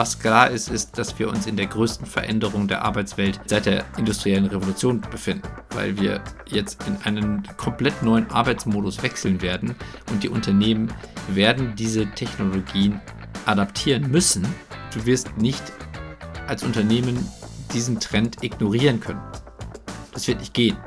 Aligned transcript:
Was 0.00 0.18
klar 0.18 0.48
ist, 0.48 0.70
ist, 0.70 0.96
dass 0.96 1.18
wir 1.18 1.28
uns 1.28 1.46
in 1.46 1.58
der 1.58 1.66
größten 1.66 2.06
Veränderung 2.06 2.66
der 2.66 2.86
Arbeitswelt 2.86 3.38
seit 3.44 3.66
der 3.66 3.84
industriellen 3.98 4.46
Revolution 4.46 5.02
befinden, 5.02 5.46
weil 5.74 6.00
wir 6.00 6.22
jetzt 6.46 6.82
in 6.86 6.96
einen 7.04 7.46
komplett 7.58 8.02
neuen 8.02 8.30
Arbeitsmodus 8.30 9.02
wechseln 9.02 9.42
werden 9.42 9.76
und 10.10 10.22
die 10.22 10.30
Unternehmen 10.30 10.90
werden 11.28 11.74
diese 11.76 12.06
Technologien 12.12 12.98
adaptieren 13.44 14.10
müssen. 14.10 14.46
Du 14.94 15.04
wirst 15.04 15.36
nicht 15.36 15.62
als 16.46 16.62
Unternehmen 16.62 17.28
diesen 17.74 18.00
Trend 18.00 18.42
ignorieren 18.42 19.00
können. 19.00 19.20
Das 20.14 20.26
wird 20.26 20.40
nicht 20.40 20.54
gehen. 20.54 20.78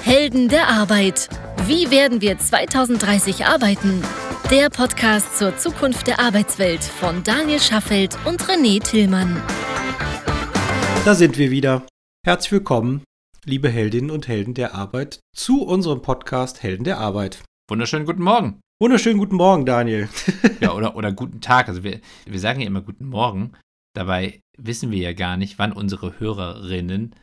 Helden 0.00 0.48
der 0.48 0.68
Arbeit. 0.68 1.28
Wie 1.66 1.90
werden 1.90 2.22
wir 2.22 2.38
2030 2.38 3.44
arbeiten? 3.44 4.02
Der 4.50 4.70
Podcast 4.70 5.38
zur 5.38 5.56
Zukunft 5.56 6.06
der 6.06 6.20
Arbeitswelt 6.20 6.84
von 6.84 7.24
Daniel 7.24 7.58
Schaffelt 7.58 8.16
und 8.24 8.40
René 8.44 8.80
Tillmann. 8.80 9.42
Da 11.04 11.16
sind 11.16 11.36
wir 11.36 11.50
wieder. 11.50 11.84
Herzlich 12.24 12.52
willkommen, 12.52 13.02
liebe 13.44 13.68
Heldinnen 13.68 14.12
und 14.12 14.28
Helden 14.28 14.54
der 14.54 14.72
Arbeit, 14.72 15.18
zu 15.34 15.64
unserem 15.64 16.00
Podcast 16.00 16.62
Helden 16.62 16.84
der 16.84 16.98
Arbeit. 16.98 17.42
Wunderschönen 17.68 18.06
guten 18.06 18.22
Morgen. 18.22 18.60
Wunderschönen 18.80 19.18
guten 19.18 19.34
Morgen, 19.34 19.66
Daniel. 19.66 20.08
ja, 20.60 20.74
oder, 20.74 20.94
oder 20.94 21.10
guten 21.10 21.40
Tag. 21.40 21.68
Also 21.68 21.82
wir, 21.82 22.00
wir 22.24 22.38
sagen 22.38 22.60
ja 22.60 22.68
immer 22.68 22.82
guten 22.82 23.06
Morgen. 23.06 23.52
Dabei 23.96 24.42
wissen 24.56 24.92
wir 24.92 24.98
ja 24.98 25.12
gar 25.12 25.36
nicht, 25.36 25.58
wann 25.58 25.72
unsere 25.72 26.20
Hörerinnen 26.20 27.16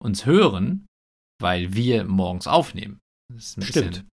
uns 0.00 0.26
hören, 0.26 0.86
weil 1.40 1.74
wir 1.74 2.04
morgens 2.04 2.46
aufnehmen. 2.46 3.00
Das 3.34 3.46
ist 3.46 3.58
ein 3.58 3.62
Stimmt. 3.62 3.86
bisschen 3.88 4.08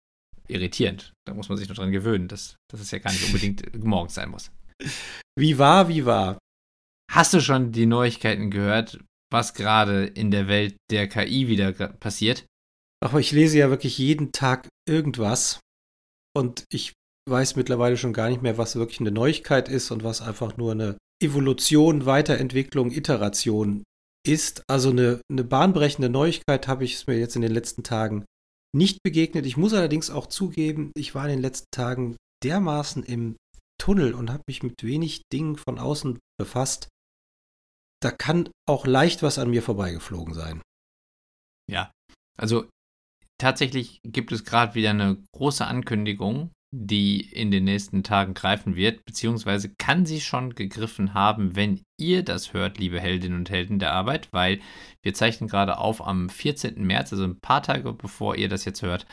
irritierend. 0.52 1.12
Da 1.27 1.34
muss 1.34 1.48
man 1.48 1.59
sich 1.59 1.69
noch 1.69 1.77
dran 1.77 1.92
gewöhnen, 1.92 2.29
dass, 2.29 2.56
dass 2.70 2.80
es 2.80 2.91
ja 2.91 2.98
gar 2.98 3.12
nicht 3.12 3.27
unbedingt 3.27 3.74
morgens 3.84 4.15
sein 4.15 4.30
muss. 4.30 4.51
Wie 5.38 5.59
war, 5.59 5.88
wie 5.88 6.05
war? 6.05 6.38
Hast 7.11 7.34
du 7.34 7.41
schon 7.41 7.73
die 7.73 7.87
Neuigkeiten 7.87 8.51
gehört, 8.51 8.98
was 9.30 9.55
gerade 9.55 10.06
in 10.06 10.30
der 10.30 10.48
Welt 10.48 10.77
der 10.91 11.08
KI 11.08 11.48
wieder 11.48 11.73
passiert? 11.73 12.47
Aber 13.03 13.19
ich 13.19 13.33
lese 13.33 13.58
ja 13.58 13.70
wirklich 13.70 13.98
jeden 13.98 14.33
Tag 14.33 14.69
irgendwas 14.89 15.61
und 16.36 16.64
ich 16.73 16.92
weiß 17.28 17.56
mittlerweile 17.56 17.97
schon 17.97 18.12
gar 18.12 18.28
nicht 18.28 18.42
mehr, 18.42 18.58
was 18.58 18.77
wirklich 18.77 19.00
eine 19.00 19.11
Neuigkeit 19.11 19.69
ist 19.69 19.91
und 19.91 20.05
was 20.05 20.23
einfach 20.23 20.56
nur 20.56 20.73
eine 20.73 20.97
Evolution, 21.23 22.06
Weiterentwicklung, 22.06 22.91
Iteration 22.91 23.84
ist. 24.27 24.62
Also 24.69 24.91
eine, 24.91 25.20
eine 25.30 25.45
bahnbrechende 25.45 26.08
Neuigkeit 26.08 26.69
habe 26.69 26.84
ich 26.84 26.95
es 26.95 27.06
mir 27.06 27.19
jetzt 27.19 27.36
in 27.36 27.42
den 27.42 27.53
letzten 27.53 27.83
Tagen 27.83 28.25
nicht 28.75 29.03
begegnet. 29.03 29.47
Ich 29.47 29.56
muss 29.56 29.73
allerdings 29.73 30.11
auch 30.11 30.27
zugeben, 30.27 30.92
ich 30.97 31.15
war 31.15 31.25
in 31.25 31.31
den 31.31 31.42
letzten 31.42 31.70
Tagen 31.70 32.17
dermaßen 32.42 33.03
im 33.05 33.37
Tunnel 33.79 34.14
und 34.14 34.31
habe 34.31 34.45
mich 34.47 34.62
mit 34.62 34.83
wenig 34.83 35.23
Dingen 35.33 35.56
von 35.56 35.79
außen 35.79 36.19
befasst. 36.39 36.89
Da 38.01 38.11
kann 38.11 38.48
auch 38.69 38.87
leicht 38.87 39.23
was 39.23 39.39
an 39.39 39.51
mir 39.51 39.62
vorbeigeflogen 39.62 40.34
sein. 40.34 40.62
Ja, 41.70 41.92
also 42.39 42.69
tatsächlich 43.39 44.01
gibt 44.05 44.33
es 44.33 44.45
gerade 44.45 44.75
wieder 44.75 44.91
eine 44.91 45.23
große 45.34 45.67
Ankündigung 45.67 46.51
die 46.75 47.20
in 47.20 47.51
den 47.51 47.65
nächsten 47.65 48.03
Tagen 48.03 48.33
greifen 48.33 48.77
wird, 48.77 49.05
beziehungsweise 49.05 49.75
kann 49.78 50.06
sie 50.06 50.23
schon 50.23 50.55
gegriffen 50.55 51.12
haben, 51.12 51.55
wenn 51.55 51.83
ihr 52.01 52.23
das 52.25 52.55
hört, 52.55 52.79
liebe 52.79 52.98
Heldinnen 52.98 53.39
und 53.39 53.51
Helden 53.51 53.79
der 53.79 53.92
Arbeit, 53.92 54.29
weil 54.33 54.61
wir 55.03 55.12
zeichnen 55.12 55.51
gerade 55.51 55.77
auf 55.79 56.05
am 56.05 56.31
14. 56.31 56.83
März, 56.83 57.12
also 57.12 57.25
ein 57.25 57.41
paar 57.41 57.62
Tage 57.62 57.92
bevor 57.92 58.37
ihr 58.37 58.48
das 58.48 58.64
jetzt 58.64 58.81
hört. 58.81 59.06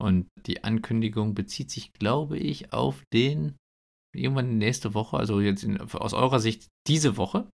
Und 0.00 0.28
die 0.46 0.62
Ankündigung 0.64 1.34
bezieht 1.34 1.70
sich, 1.70 1.92
glaube 1.94 2.38
ich, 2.38 2.72
auf 2.72 3.02
den 3.12 3.56
irgendwann 4.14 4.58
nächste 4.58 4.94
Woche, 4.94 5.16
also 5.16 5.40
jetzt 5.40 5.64
in, 5.64 5.80
aus 5.80 6.12
eurer 6.12 6.40
Sicht 6.40 6.68
diese 6.86 7.16
Woche. 7.16 7.48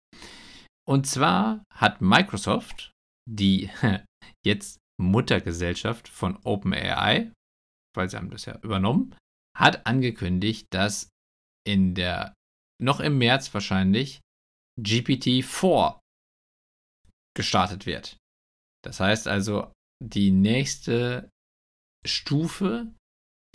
Und 0.88 1.06
zwar 1.06 1.64
hat 1.72 2.02
Microsoft, 2.02 2.92
die 3.30 3.70
jetzt 4.45 4.80
Muttergesellschaft 5.00 6.08
von 6.08 6.38
OpenAI, 6.44 7.32
weil 7.95 8.10
sie 8.10 8.17
haben 8.17 8.30
das 8.30 8.45
ja 8.45 8.58
übernommen, 8.61 9.16
hat 9.55 9.86
angekündigt, 9.86 10.67
dass 10.71 11.09
in 11.65 11.95
der, 11.95 12.33
noch 12.81 12.99
im 12.99 13.17
März 13.17 13.53
wahrscheinlich, 13.53 14.21
GPT-4 14.80 15.99
gestartet 17.36 17.86
wird. 17.86 18.17
Das 18.83 18.99
heißt 18.99 19.27
also, 19.27 19.71
die 20.03 20.31
nächste 20.31 21.30
Stufe 22.05 22.93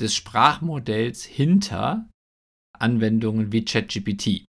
des 0.01 0.15
Sprachmodells 0.15 1.25
hinter 1.25 2.09
Anwendungen 2.79 3.53
wie 3.53 3.65
ChatGPT. 3.65 4.47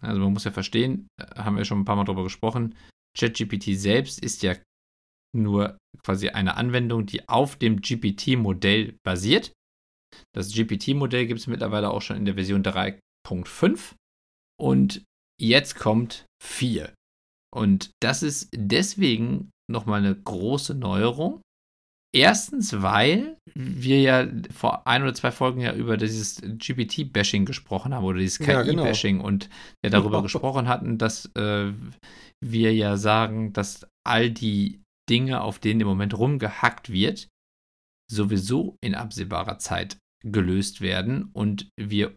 Also 0.00 0.20
man 0.20 0.32
muss 0.32 0.44
ja 0.44 0.52
verstehen, 0.52 1.08
äh, 1.20 1.26
haben 1.36 1.56
wir 1.56 1.64
schon 1.64 1.80
ein 1.80 1.84
paar 1.84 1.96
Mal 1.96 2.04
darüber 2.04 2.22
gesprochen, 2.22 2.76
ChatGPT 3.16 3.76
selbst 3.78 4.22
ist 4.22 4.42
ja 4.42 4.54
nur 5.34 5.78
quasi 6.04 6.28
eine 6.28 6.56
Anwendung, 6.56 7.06
die 7.06 7.28
auf 7.28 7.56
dem 7.56 7.80
GPT-Modell 7.80 8.96
basiert. 9.04 9.52
Das 10.34 10.52
GPT-Modell 10.52 11.26
gibt 11.26 11.40
es 11.40 11.46
mittlerweile 11.46 11.90
auch 11.90 12.02
schon 12.02 12.16
in 12.16 12.24
der 12.24 12.34
Version 12.34 12.62
3.5 12.62 13.94
und 14.60 15.04
jetzt 15.40 15.76
kommt 15.76 16.26
4. 16.42 16.92
Und 17.54 17.90
das 18.02 18.22
ist 18.22 18.48
deswegen 18.54 19.50
nochmal 19.70 20.00
eine 20.00 20.14
große 20.14 20.74
Neuerung. 20.74 21.40
Erstens, 22.14 22.80
weil 22.80 23.38
wir 23.54 24.00
ja 24.00 24.28
vor 24.52 24.86
ein 24.86 25.02
oder 25.02 25.14
zwei 25.14 25.32
Folgen 25.32 25.60
ja 25.60 25.74
über 25.74 25.96
dieses 25.96 26.40
GPT-Bashing 26.40 27.44
gesprochen 27.44 27.92
haben 27.92 28.04
oder 28.04 28.18
dieses 28.20 28.38
KI-Bashing 28.38 29.16
ja, 29.16 29.22
genau. 29.22 29.26
und 29.26 29.50
ja 29.84 29.90
darüber 29.90 30.22
gesprochen 30.22 30.68
hatten, 30.68 30.96
dass 30.96 31.26
äh, 31.34 31.72
wir 32.40 32.72
ja 32.72 32.96
sagen, 32.96 33.52
dass 33.52 33.86
all 34.06 34.30
die 34.30 34.80
Dinge, 35.10 35.40
auf 35.40 35.58
denen 35.58 35.80
im 35.80 35.88
Moment 35.88 36.16
rumgehackt 36.16 36.90
wird, 36.90 37.28
sowieso 38.10 38.76
in 38.80 38.94
absehbarer 38.94 39.58
Zeit 39.58 39.98
gelöst 40.24 40.80
werden 40.80 41.30
und 41.32 41.68
wir 41.76 42.14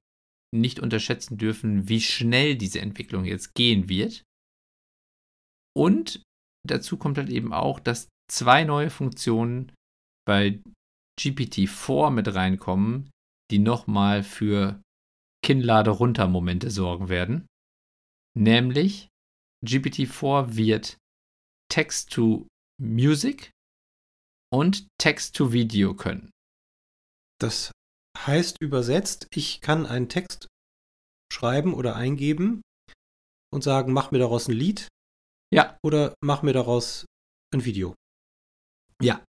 nicht 0.56 0.79
unterschätzen 0.79 1.38
dürfen, 1.38 1.90
wie 1.90 2.01
schnell 2.01 2.56
diese 2.56 2.79
Entwicklung 2.79 3.25
jetzt 3.25 3.53
gehen 3.53 3.90
wird. 3.90 4.23
Und 5.75 6.23
dazu 6.66 6.97
kommt 6.97 7.17
halt 7.17 7.29
eben 7.29 7.53
auch, 7.53 7.79
dass 7.79 8.07
zwei 8.31 8.63
neue 8.63 8.90
Funktionen 8.90 9.72
bei 10.25 10.62
GPT-4 11.19 12.12
mit 12.12 12.34
reinkommen, 12.34 13.09
die 13.51 13.59
nochmal 13.59 14.23
für 14.23 14.81
Kinnlade-Runter-Momente 15.44 16.72
sorgen 16.72 17.09
werden. 17.09 17.46
Nämlich 18.38 19.07
GPT-4 19.66 20.56
wird 20.56 20.97
Text-to-Music 21.69 23.51
und 24.53 24.88
Text-to-Video 25.00 25.96
können. 25.96 26.31
Das 27.40 27.72
heißt 28.25 28.61
übersetzt, 28.61 29.28
ich 29.33 29.61
kann 29.61 29.85
einen 29.85 30.09
Text 30.09 30.47
schreiben 31.31 31.73
oder 31.73 31.95
eingeben 31.95 32.61
und 33.53 33.63
sagen, 33.63 33.94
mach 33.94 34.11
mir 34.11 34.19
daraus 34.19 34.47
ein 34.47 34.55
Lied. 34.55 34.88
Ja. 35.53 35.78
Oder 35.83 36.13
mach 36.23 36.41
mir 36.41 36.53
daraus 36.53 37.05
ein 37.53 37.63
Video. 37.63 37.94
Ja. 39.01 39.23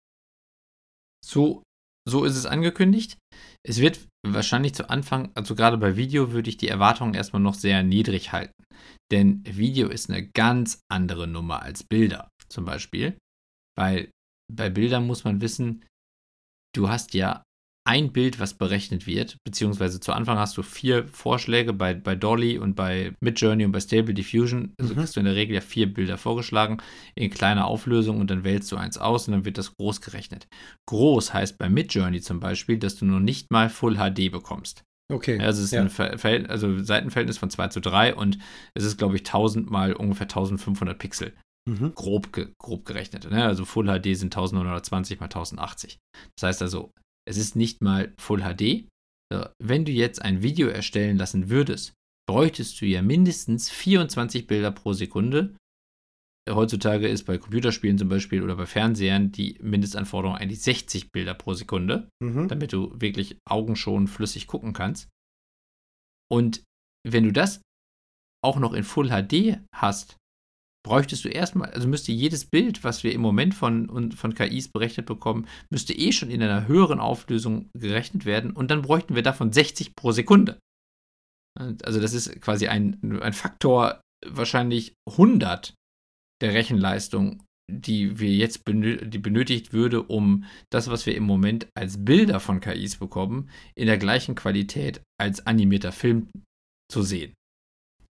So, 1.24 1.62
so 2.08 2.24
ist 2.24 2.36
es 2.36 2.46
angekündigt. 2.46 3.18
Es 3.66 3.80
wird 3.80 4.06
wahrscheinlich 4.24 4.74
zu 4.74 4.88
Anfang, 4.88 5.32
also 5.34 5.54
gerade 5.54 5.76
bei 5.76 5.96
Video, 5.96 6.32
würde 6.32 6.48
ich 6.48 6.56
die 6.56 6.68
Erwartungen 6.68 7.14
erstmal 7.14 7.42
noch 7.42 7.54
sehr 7.54 7.82
niedrig 7.82 8.32
halten. 8.32 8.54
Denn 9.10 9.42
Video 9.44 9.88
ist 9.88 10.08
eine 10.08 10.28
ganz 10.28 10.80
andere 10.90 11.26
Nummer 11.26 11.62
als 11.62 11.82
Bilder 11.84 12.28
zum 12.48 12.64
Beispiel. 12.64 13.18
Weil 13.76 14.10
bei 14.52 14.70
Bildern 14.70 15.06
muss 15.06 15.24
man 15.24 15.40
wissen, 15.40 15.84
du 16.74 16.88
hast 16.88 17.14
ja 17.14 17.42
ein 17.86 18.12
Bild, 18.12 18.40
was 18.40 18.54
berechnet 18.54 19.06
wird, 19.06 19.36
beziehungsweise 19.44 20.00
zu 20.00 20.12
Anfang 20.12 20.38
hast 20.38 20.56
du 20.56 20.62
vier 20.62 21.06
Vorschläge 21.06 21.72
bei, 21.72 21.94
bei 21.94 22.16
Dolly 22.16 22.58
und 22.58 22.74
bei 22.74 23.12
Midjourney 23.20 23.64
und 23.64 23.72
bei 23.72 23.80
Stable 23.80 24.12
Diffusion. 24.12 24.74
Also 24.80 24.94
mhm. 24.94 24.98
kriegst 24.98 25.16
du 25.16 25.20
in 25.20 25.26
der 25.26 25.36
Regel 25.36 25.54
ja 25.54 25.60
vier 25.60 25.92
Bilder 25.92 26.18
vorgeschlagen 26.18 26.78
in 27.14 27.30
kleiner 27.30 27.66
Auflösung 27.66 28.20
und 28.20 28.30
dann 28.30 28.44
wählst 28.44 28.70
du 28.72 28.76
eins 28.76 28.98
aus 28.98 29.28
und 29.28 29.32
dann 29.32 29.44
wird 29.44 29.58
das 29.58 29.74
groß 29.76 30.00
gerechnet. 30.00 30.48
Groß 30.86 31.32
heißt 31.32 31.58
bei 31.58 31.68
Midjourney 31.68 32.20
zum 32.20 32.40
Beispiel, 32.40 32.78
dass 32.78 32.96
du 32.96 33.04
nur 33.04 33.20
nicht 33.20 33.50
mal 33.50 33.70
Full 33.70 33.96
HD 33.96 34.32
bekommst. 34.32 34.82
Okay. 35.08 35.38
Also 35.38 35.60
es 35.60 35.66
ist 35.66 35.72
ja. 35.72 35.82
ein 35.82 35.90
Verhält 35.90 36.50
also 36.50 36.82
Seitenverhältnis 36.82 37.38
von 37.38 37.50
2 37.50 37.68
zu 37.68 37.80
3 37.80 38.16
und 38.16 38.38
es 38.74 38.84
ist, 38.84 38.98
glaube 38.98 39.14
ich, 39.14 39.20
1000 39.20 39.70
mal 39.70 39.92
ungefähr 39.92 40.24
1500 40.24 40.98
Pixel. 40.98 41.32
Mhm. 41.68 41.94
Grob, 41.94 42.32
ge 42.32 42.48
grob 42.58 42.84
gerechnet. 42.84 43.30
Ne? 43.30 43.44
Also 43.44 43.64
Full 43.64 43.86
HD 43.86 44.16
sind 44.16 44.36
1920 44.36 45.20
mal 45.20 45.26
1080. 45.26 45.98
Das 46.36 46.48
heißt 46.48 46.62
also, 46.62 46.92
es 47.28 47.36
ist 47.36 47.56
nicht 47.56 47.82
mal 47.82 48.14
Full 48.18 48.42
HD. 48.42 48.88
Wenn 49.58 49.84
du 49.84 49.92
jetzt 49.92 50.22
ein 50.22 50.42
Video 50.42 50.68
erstellen 50.68 51.16
lassen 51.16 51.50
würdest, 51.50 51.92
bräuchtest 52.28 52.80
du 52.80 52.86
ja 52.86 53.02
mindestens 53.02 53.70
24 53.70 54.46
Bilder 54.46 54.70
pro 54.70 54.92
Sekunde. 54.92 55.56
Heutzutage 56.48 57.08
ist 57.08 57.24
bei 57.24 57.38
Computerspielen 57.38 57.98
zum 57.98 58.08
Beispiel 58.08 58.42
oder 58.42 58.54
bei 58.54 58.66
Fernsehern 58.66 59.32
die 59.32 59.58
Mindestanforderung 59.60 60.36
eigentlich 60.36 60.62
60 60.62 61.10
Bilder 61.10 61.34
pro 61.34 61.54
Sekunde, 61.54 62.08
mhm. 62.22 62.46
damit 62.46 62.72
du 62.72 62.92
wirklich 63.00 63.36
augenschonend 63.44 64.08
flüssig 64.08 64.46
gucken 64.46 64.72
kannst. 64.72 65.08
Und 66.30 66.62
wenn 67.04 67.24
du 67.24 67.32
das 67.32 67.60
auch 68.44 68.58
noch 68.58 68.74
in 68.74 68.84
Full 68.84 69.08
HD 69.08 69.58
hast, 69.74 70.16
bräuchtest 70.86 71.24
du 71.24 71.28
erstmal, 71.28 71.70
also 71.70 71.88
müsste 71.88 72.12
jedes 72.12 72.44
Bild, 72.44 72.84
was 72.84 73.02
wir 73.02 73.12
im 73.12 73.20
Moment 73.20 73.54
von, 73.54 74.12
von 74.12 74.34
KIs 74.34 74.68
berechnet 74.68 75.04
bekommen, 75.04 75.48
müsste 75.68 75.92
eh 75.92 76.12
schon 76.12 76.30
in 76.30 76.40
einer 76.40 76.68
höheren 76.68 77.00
Auflösung 77.00 77.68
gerechnet 77.74 78.24
werden 78.24 78.52
und 78.52 78.70
dann 78.70 78.82
bräuchten 78.82 79.16
wir 79.16 79.24
davon 79.24 79.52
60 79.52 79.96
pro 79.96 80.12
Sekunde. 80.12 80.60
Also 81.58 82.00
das 82.00 82.12
ist 82.12 82.40
quasi 82.40 82.68
ein, 82.68 83.00
ein 83.20 83.32
Faktor 83.32 84.00
wahrscheinlich 84.24 84.94
100 85.10 85.74
der 86.40 86.54
Rechenleistung, 86.54 87.42
die 87.68 88.20
wir 88.20 88.30
jetzt 88.30 88.64
benö 88.64 89.04
die 89.04 89.18
benötigt 89.18 89.72
würde, 89.72 90.04
um 90.04 90.44
das, 90.70 90.88
was 90.88 91.04
wir 91.06 91.16
im 91.16 91.24
Moment 91.24 91.66
als 91.74 92.04
Bilder 92.04 92.38
von 92.38 92.60
KIs 92.60 92.96
bekommen, 92.96 93.50
in 93.74 93.86
der 93.86 93.98
gleichen 93.98 94.36
Qualität 94.36 95.00
als 95.20 95.44
animierter 95.48 95.90
Film 95.90 96.28
zu 96.92 97.02
sehen. 97.02 97.34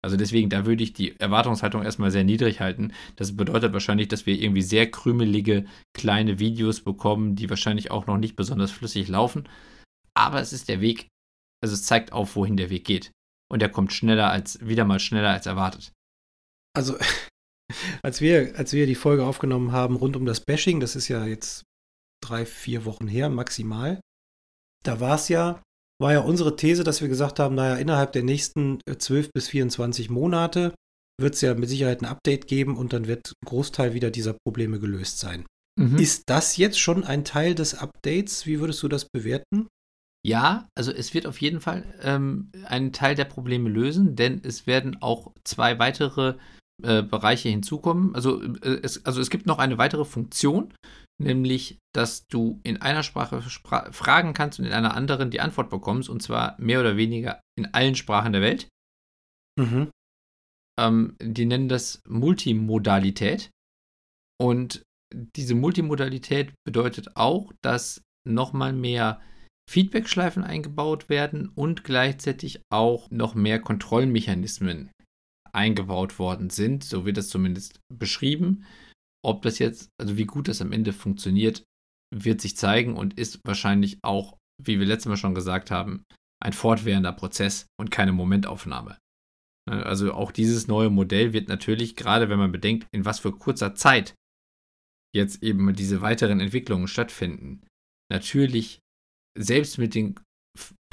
Also 0.06 0.16
deswegen, 0.16 0.48
da 0.48 0.66
würde 0.66 0.84
ich 0.84 0.92
die 0.92 1.18
Erwartungshaltung 1.18 1.82
erstmal 1.82 2.12
sehr 2.12 2.22
niedrig 2.22 2.60
halten. 2.60 2.92
Das 3.16 3.36
bedeutet 3.36 3.72
wahrscheinlich, 3.72 4.06
dass 4.06 4.24
wir 4.24 4.40
irgendwie 4.40 4.62
sehr 4.62 4.88
krümelige 4.88 5.64
kleine 5.94 6.38
Videos 6.38 6.80
bekommen, 6.80 7.34
die 7.34 7.50
wahrscheinlich 7.50 7.90
auch 7.90 8.06
noch 8.06 8.16
nicht 8.16 8.36
besonders 8.36 8.70
flüssig 8.70 9.08
laufen. 9.08 9.48
Aber 10.14 10.40
es 10.40 10.52
ist 10.52 10.68
der 10.68 10.80
Weg, 10.80 11.08
also 11.60 11.74
es 11.74 11.82
zeigt 11.82 12.12
auf, 12.12 12.36
wohin 12.36 12.56
der 12.56 12.70
Weg 12.70 12.84
geht. 12.84 13.10
Und 13.50 13.62
der 13.62 13.68
kommt 13.68 13.92
schneller 13.92 14.30
als, 14.30 14.64
wieder 14.64 14.84
mal 14.84 15.00
schneller 15.00 15.30
als 15.30 15.46
erwartet. 15.46 15.90
Also, 16.72 16.96
als 18.04 18.20
wir, 18.20 18.56
als 18.56 18.72
wir 18.74 18.86
die 18.86 18.94
Folge 18.94 19.26
aufgenommen 19.26 19.72
haben 19.72 19.96
rund 19.96 20.14
um 20.14 20.24
das 20.24 20.38
Bashing, 20.38 20.78
das 20.78 20.94
ist 20.94 21.08
ja 21.08 21.26
jetzt 21.26 21.64
drei, 22.22 22.46
vier 22.46 22.84
Wochen 22.84 23.08
her 23.08 23.28
maximal, 23.28 23.98
da 24.84 25.00
war 25.00 25.16
es 25.16 25.28
ja 25.28 25.60
war 26.00 26.12
ja 26.12 26.20
unsere 26.20 26.56
These, 26.56 26.84
dass 26.84 27.00
wir 27.00 27.08
gesagt 27.08 27.38
haben, 27.38 27.54
naja, 27.54 27.76
innerhalb 27.76 28.12
der 28.12 28.22
nächsten 28.22 28.80
12 28.86 29.26
äh, 29.26 29.30
bis 29.34 29.48
24 29.48 30.10
Monate 30.10 30.74
wird 31.18 31.34
es 31.34 31.40
ja 31.40 31.54
mit 31.54 31.68
Sicherheit 31.68 32.02
ein 32.02 32.06
Update 32.06 32.46
geben 32.46 32.76
und 32.76 32.92
dann 32.92 33.06
wird 33.06 33.28
ein 33.28 33.46
Großteil 33.46 33.94
wieder 33.94 34.10
dieser 34.10 34.34
Probleme 34.44 34.78
gelöst 34.78 35.18
sein. 35.18 35.46
Mhm. 35.78 35.98
Ist 35.98 36.24
das 36.26 36.56
jetzt 36.56 36.78
schon 36.78 37.04
ein 37.04 37.24
Teil 37.24 37.54
des 37.54 37.74
Updates? 37.74 38.46
Wie 38.46 38.60
würdest 38.60 38.82
du 38.82 38.88
das 38.88 39.06
bewerten? 39.08 39.68
Ja, 40.26 40.68
also 40.74 40.90
es 40.92 41.14
wird 41.14 41.26
auf 41.26 41.40
jeden 41.40 41.60
Fall 41.60 41.84
ähm, 42.02 42.50
einen 42.64 42.92
Teil 42.92 43.14
der 43.14 43.26
Probleme 43.26 43.68
lösen, 43.68 44.16
denn 44.16 44.40
es 44.42 44.66
werden 44.66 45.00
auch 45.00 45.32
zwei 45.44 45.78
weitere 45.78 46.34
äh, 46.82 47.02
Bereiche 47.02 47.48
hinzukommen. 47.48 48.14
Also, 48.14 48.42
äh, 48.42 48.80
es, 48.82 49.06
also 49.06 49.20
es 49.20 49.30
gibt 49.30 49.46
noch 49.46 49.58
eine 49.58 49.78
weitere 49.78 50.04
Funktion, 50.04 50.74
nämlich 51.18 51.78
dass 51.96 52.26
du 52.28 52.60
in 52.62 52.82
einer 52.82 53.02
Sprache 53.02 53.40
spra 53.42 53.90
fragen 53.90 54.34
kannst 54.34 54.58
und 54.58 54.66
in 54.66 54.72
einer 54.72 54.94
anderen 54.94 55.30
die 55.30 55.40
Antwort 55.40 55.70
bekommst, 55.70 56.10
und 56.10 56.22
zwar 56.22 56.60
mehr 56.60 56.80
oder 56.80 56.96
weniger 56.98 57.40
in 57.58 57.72
allen 57.72 57.94
Sprachen 57.94 58.32
der 58.32 58.42
Welt. 58.42 58.68
Mhm. 59.58 59.90
Ähm, 60.78 61.16
die 61.20 61.46
nennen 61.46 61.68
das 61.68 62.02
Multimodalität. 62.06 63.50
Und 64.38 64.82
diese 65.14 65.54
Multimodalität 65.54 66.52
bedeutet 66.66 67.16
auch, 67.16 67.50
dass 67.62 68.02
nochmal 68.28 68.74
mehr 68.74 69.22
Feedback-Schleifen 69.70 70.44
eingebaut 70.44 71.08
werden 71.08 71.48
und 71.48 71.82
gleichzeitig 71.82 72.60
auch 72.70 73.10
noch 73.10 73.34
mehr 73.34 73.58
Kontrollmechanismen 73.58 74.90
eingebaut 75.52 76.18
worden 76.18 76.50
sind. 76.50 76.84
So 76.84 77.06
wird 77.06 77.16
das 77.16 77.28
zumindest 77.28 77.80
beschrieben. 77.88 78.66
Ob 79.26 79.42
das 79.42 79.58
jetzt, 79.58 79.90
also 80.00 80.16
wie 80.16 80.24
gut 80.24 80.46
das 80.46 80.62
am 80.62 80.70
Ende 80.70 80.92
funktioniert, 80.92 81.64
wird 82.14 82.40
sich 82.40 82.56
zeigen 82.56 82.96
und 82.96 83.18
ist 83.18 83.40
wahrscheinlich 83.44 83.98
auch, 84.02 84.38
wie 84.62 84.78
wir 84.78 84.86
letztes 84.86 85.08
Mal 85.08 85.16
schon 85.16 85.34
gesagt 85.34 85.72
haben, 85.72 86.04
ein 86.40 86.52
fortwährender 86.52 87.12
Prozess 87.12 87.66
und 87.80 87.90
keine 87.90 88.12
Momentaufnahme. 88.12 88.98
Also 89.68 90.12
auch 90.12 90.30
dieses 90.30 90.68
neue 90.68 90.90
Modell 90.90 91.32
wird 91.32 91.48
natürlich, 91.48 91.96
gerade 91.96 92.28
wenn 92.28 92.38
man 92.38 92.52
bedenkt, 92.52 92.86
in 92.94 93.04
was 93.04 93.18
für 93.18 93.32
kurzer 93.32 93.74
Zeit 93.74 94.14
jetzt 95.12 95.42
eben 95.42 95.74
diese 95.74 96.02
weiteren 96.02 96.38
Entwicklungen 96.38 96.86
stattfinden, 96.86 97.66
natürlich 98.12 98.78
selbst 99.36 99.78
mit 99.78 99.94
den 99.94 100.20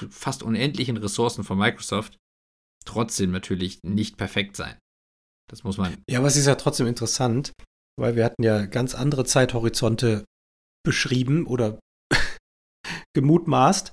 fast 0.09 0.41
unendlichen 0.41 0.97
Ressourcen 0.97 1.43
von 1.43 1.59
Microsoft 1.59 2.17
trotzdem 2.85 3.31
natürlich 3.31 3.79
nicht 3.83 4.17
perfekt 4.17 4.55
sein. 4.55 4.77
Das 5.49 5.63
muss 5.63 5.77
man. 5.77 6.01
Ja, 6.09 6.19
aber 6.19 6.27
es 6.27 6.35
ist 6.35 6.47
ja 6.47 6.55
trotzdem 6.55 6.87
interessant, 6.87 7.53
weil 7.99 8.15
wir 8.15 8.25
hatten 8.25 8.43
ja 8.43 8.65
ganz 8.65 8.95
andere 8.95 9.25
Zeithorizonte 9.25 10.25
beschrieben 10.85 11.45
oder 11.45 11.79
gemutmaßt 13.15 13.91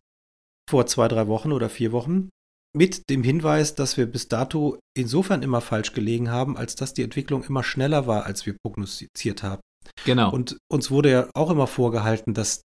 vor 0.68 0.86
zwei, 0.86 1.08
drei 1.08 1.26
Wochen 1.26 1.52
oder 1.52 1.68
vier 1.68 1.92
Wochen. 1.92 2.30
Mit 2.76 3.10
dem 3.10 3.24
Hinweis, 3.24 3.74
dass 3.74 3.96
wir 3.96 4.06
bis 4.06 4.28
dato 4.28 4.78
insofern 4.96 5.42
immer 5.42 5.60
falsch 5.60 5.92
gelegen 5.92 6.30
haben, 6.30 6.56
als 6.56 6.76
dass 6.76 6.94
die 6.94 7.02
Entwicklung 7.02 7.42
immer 7.42 7.64
schneller 7.64 8.06
war, 8.06 8.26
als 8.26 8.46
wir 8.46 8.56
prognostiziert 8.64 9.42
haben. 9.42 9.60
Genau. 10.04 10.32
Und 10.32 10.56
uns 10.70 10.90
wurde 10.90 11.10
ja 11.10 11.30
auch 11.34 11.50
immer 11.50 11.66
vorgehalten, 11.66 12.32
dass 12.32 12.62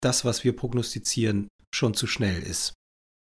das, 0.00 0.24
was 0.24 0.44
wir 0.44 0.54
prognostizieren, 0.54 1.48
schon 1.74 1.94
zu 1.94 2.06
schnell 2.06 2.40
ist. 2.40 2.72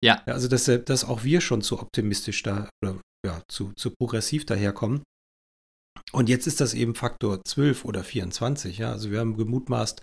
Ja. 0.05 0.23
Also, 0.27 0.49
dass, 0.49 0.67
dass 0.67 1.05
auch 1.05 1.25
wir 1.25 1.41
schon 1.41 1.63
zu 1.63 1.81
optimistisch 1.81 2.43
da 2.43 2.69
oder 2.83 3.01
ja, 3.27 3.43
zu, 3.49 3.73
zu 3.73 3.91
progressiv 3.99 4.47
daherkommen. 4.47 5.03
Und 6.13 6.29
jetzt 6.29 6.47
ist 6.47 6.61
das 6.61 6.75
eben 6.75 6.95
Faktor 6.95 7.45
12 7.45 7.85
oder 7.85 8.03
24. 8.03 8.79
Ja? 8.79 8.93
Also 8.93 9.11
wir 9.11 9.21
haben 9.21 9.37
gemutmaßt 9.37 10.03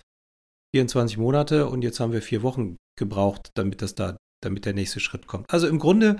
24 0.74 1.18
Monate 1.18 1.66
und 1.68 1.82
jetzt 1.82 2.00
haben 2.00 2.12
wir 2.12 2.22
vier 2.22 2.42
Wochen 2.42 2.76
gebraucht, 2.98 3.50
damit 3.54 3.82
das 3.82 3.94
da, 3.94 4.16
damit 4.42 4.64
der 4.64 4.74
nächste 4.74 5.00
Schritt 5.00 5.26
kommt. 5.26 5.50
Also 5.50 5.66
im 5.68 5.78
Grunde 5.78 6.18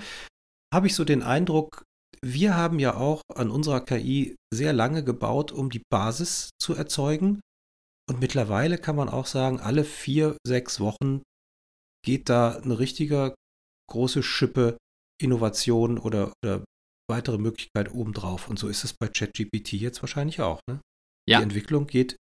habe 0.74 0.86
ich 0.86 0.94
so 0.94 1.04
den 1.04 1.22
Eindruck, 1.22 1.84
wir 2.24 2.56
haben 2.56 2.78
ja 2.78 2.96
auch 2.96 3.22
an 3.34 3.50
unserer 3.50 3.80
KI 3.80 4.36
sehr 4.52 4.72
lange 4.72 5.04
gebaut, 5.04 5.52
um 5.52 5.70
die 5.70 5.82
Basis 5.90 6.50
zu 6.60 6.74
erzeugen. 6.74 7.40
Und 8.08 8.20
mittlerweile 8.20 8.78
kann 8.78 8.96
man 8.96 9.08
auch 9.08 9.26
sagen, 9.26 9.60
alle 9.60 9.84
vier, 9.84 10.36
sechs 10.46 10.80
Wochen 10.80 11.22
geht 12.04 12.28
da 12.28 12.52
eine 12.56 12.78
richtige 12.78 13.34
große 13.90 14.22
Schippe 14.22 14.76
Innovation 15.20 15.98
oder, 15.98 16.32
oder 16.44 16.64
weitere 17.08 17.38
Möglichkeit 17.38 17.92
obendrauf. 17.92 18.48
Und 18.48 18.58
so 18.58 18.68
ist 18.68 18.84
es 18.84 18.92
bei 18.92 19.08
ChatGPT 19.08 19.72
jetzt 19.74 20.02
wahrscheinlich 20.02 20.40
auch. 20.40 20.60
Ne? 20.68 20.80
Ja. 21.28 21.38
Die 21.38 21.44
Entwicklung 21.44 21.86
geht 21.86 22.16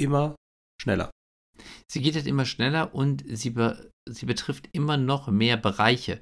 immer 0.00 0.36
schneller. 0.80 1.10
Sie 1.90 2.00
geht 2.00 2.14
jetzt 2.14 2.26
immer 2.26 2.46
schneller 2.46 2.94
und 2.94 3.24
sie, 3.26 3.50
be 3.50 3.90
sie 4.08 4.26
betrifft 4.26 4.68
immer 4.72 4.96
noch 4.96 5.28
mehr 5.28 5.56
Bereiche. 5.56 6.20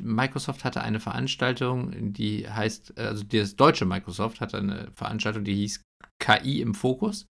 Microsoft 0.00 0.64
hatte 0.64 0.82
eine 0.82 1.00
Veranstaltung, 1.00 2.12
die 2.12 2.48
heißt, 2.48 2.96
also 2.96 3.24
das 3.24 3.56
deutsche 3.56 3.84
Microsoft 3.84 4.40
hatte 4.40 4.58
eine 4.58 4.92
Veranstaltung, 4.94 5.42
die 5.44 5.56
hieß 5.56 5.82
KI 6.20 6.60
im 6.60 6.74
Fokus. 6.74 7.26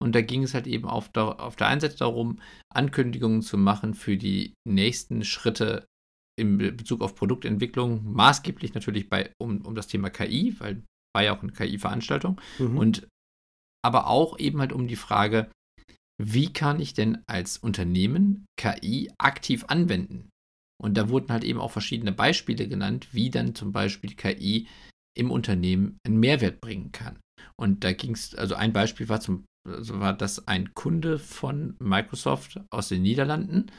Und 0.00 0.14
da 0.14 0.22
ging 0.22 0.42
es 0.42 0.54
halt 0.54 0.66
eben 0.66 0.86
auf 0.86 1.10
der, 1.10 1.40
auf 1.40 1.56
der 1.56 1.66
einen 1.66 1.80
Seite 1.80 1.96
darum, 1.96 2.40
Ankündigungen 2.72 3.42
zu 3.42 3.58
machen 3.58 3.94
für 3.94 4.16
die 4.16 4.54
nächsten 4.66 5.24
Schritte 5.24 5.86
in 6.38 6.58
Bezug 6.58 7.00
auf 7.00 7.14
Produktentwicklung, 7.14 8.12
maßgeblich 8.12 8.74
natürlich 8.74 9.08
bei, 9.08 9.32
um, 9.38 9.62
um 9.62 9.74
das 9.74 9.86
Thema 9.86 10.10
KI, 10.10 10.54
weil 10.58 10.82
war 11.14 11.22
ja 11.22 11.34
auch 11.34 11.42
eine 11.42 11.52
KI-Veranstaltung. 11.52 12.38
Mhm. 12.58 12.76
Und 12.76 13.08
aber 13.82 14.08
auch 14.08 14.38
eben 14.38 14.60
halt 14.60 14.72
um 14.72 14.86
die 14.86 14.96
Frage, 14.96 15.50
wie 16.22 16.52
kann 16.52 16.80
ich 16.80 16.92
denn 16.92 17.22
als 17.26 17.56
Unternehmen 17.56 18.46
KI 18.58 19.10
aktiv 19.18 19.64
anwenden? 19.68 20.28
Und 20.82 20.96
da 20.98 21.08
wurden 21.08 21.32
halt 21.32 21.44
eben 21.44 21.60
auch 21.60 21.70
verschiedene 21.70 22.12
Beispiele 22.12 22.68
genannt, 22.68 23.08
wie 23.12 23.30
dann 23.30 23.54
zum 23.54 23.72
Beispiel 23.72 24.14
KI 24.14 24.66
im 25.16 25.30
Unternehmen 25.30 25.98
einen 26.06 26.20
Mehrwert 26.20 26.60
bringen 26.60 26.92
kann. 26.92 27.18
Und 27.58 27.84
da 27.84 27.92
ging 27.92 28.12
es, 28.12 28.34
also 28.34 28.54
ein 28.54 28.74
Beispiel 28.74 29.08
war 29.08 29.20
zum, 29.20 29.46
also 29.66 30.00
war 30.00 30.12
das 30.12 30.46
ein 30.46 30.74
Kunde 30.74 31.18
von 31.18 31.76
Microsoft 31.78 32.60
aus 32.70 32.88
den 32.88 33.02
Niederlanden, 33.02 33.70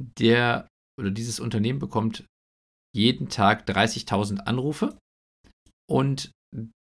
der 0.00 0.68
oder 0.98 1.10
dieses 1.10 1.40
Unternehmen 1.40 1.78
bekommt 1.78 2.24
jeden 2.94 3.28
Tag 3.28 3.68
30.000 3.68 4.40
Anrufe 4.40 4.98
und 5.88 6.30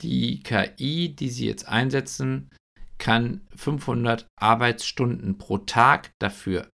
die 0.02 0.40
KI, 0.42 1.14
die 1.14 1.30
sie 1.30 1.46
jetzt 1.46 1.66
einsetzen, 1.66 2.50
kann 2.98 3.46
500 3.56 4.26
Arbeitsstunden 4.38 5.38
pro 5.38 5.58
Tag 5.58 6.12
dafür 6.20 6.70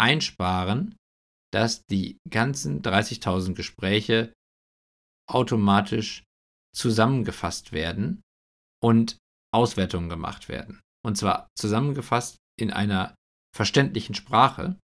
einsparen, 0.00 0.96
dass 1.52 1.84
die 1.86 2.18
ganzen 2.28 2.82
30.000 2.82 3.54
Gespräche 3.54 4.32
automatisch 5.28 6.24
zusammengefasst 6.74 7.72
werden 7.72 8.20
und 8.82 9.18
Auswertungen 9.52 10.08
gemacht 10.08 10.48
werden. 10.48 10.80
Und 11.04 11.16
zwar 11.16 11.48
zusammengefasst 11.58 12.36
in 12.58 12.72
einer 12.72 13.14
verständlichen 13.54 14.14
Sprache, 14.14 14.78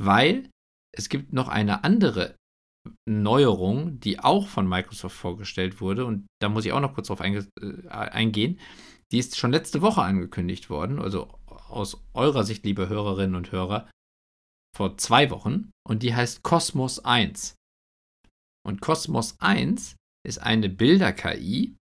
weil 0.00 0.50
es 0.94 1.08
gibt 1.08 1.32
noch 1.32 1.48
eine 1.48 1.84
andere 1.84 2.36
Neuerung, 3.08 4.00
die 4.00 4.18
auch 4.18 4.48
von 4.48 4.68
Microsoft 4.68 5.16
vorgestellt 5.16 5.80
wurde. 5.80 6.04
Und 6.04 6.26
da 6.40 6.48
muss 6.48 6.64
ich 6.64 6.72
auch 6.72 6.80
noch 6.80 6.94
kurz 6.94 7.08
drauf 7.08 7.20
einge 7.20 7.46
äh, 7.60 7.88
eingehen. 7.88 8.60
Die 9.10 9.18
ist 9.18 9.36
schon 9.36 9.52
letzte 9.52 9.82
Woche 9.82 10.02
angekündigt 10.02 10.70
worden, 10.70 10.98
also 10.98 11.28
aus 11.46 12.02
eurer 12.14 12.44
Sicht, 12.44 12.64
liebe 12.64 12.88
Hörerinnen 12.88 13.36
und 13.36 13.52
Hörer, 13.52 13.90
vor 14.74 14.96
zwei 14.98 15.30
Wochen. 15.30 15.70
Und 15.86 16.02
die 16.02 16.14
heißt 16.14 16.42
Cosmos 16.42 17.04
1. 17.04 17.54
Und 18.66 18.80
Cosmos 18.80 19.36
1 19.40 19.96
ist 20.26 20.38
eine 20.38 20.68
Bilder-KI, 20.68 21.76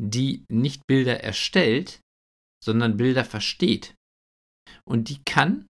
die 0.00 0.44
nicht 0.50 0.86
Bilder 0.86 1.22
erstellt, 1.22 2.00
sondern 2.62 2.96
Bilder 2.96 3.24
versteht. 3.24 3.94
Und 4.84 5.08
die 5.08 5.22
kann 5.24 5.66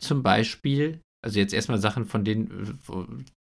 zum 0.00 0.22
Beispiel, 0.22 1.00
also 1.24 1.38
jetzt 1.38 1.54
erstmal 1.54 1.78
Sachen, 1.78 2.04
von 2.04 2.24
denen, 2.24 2.78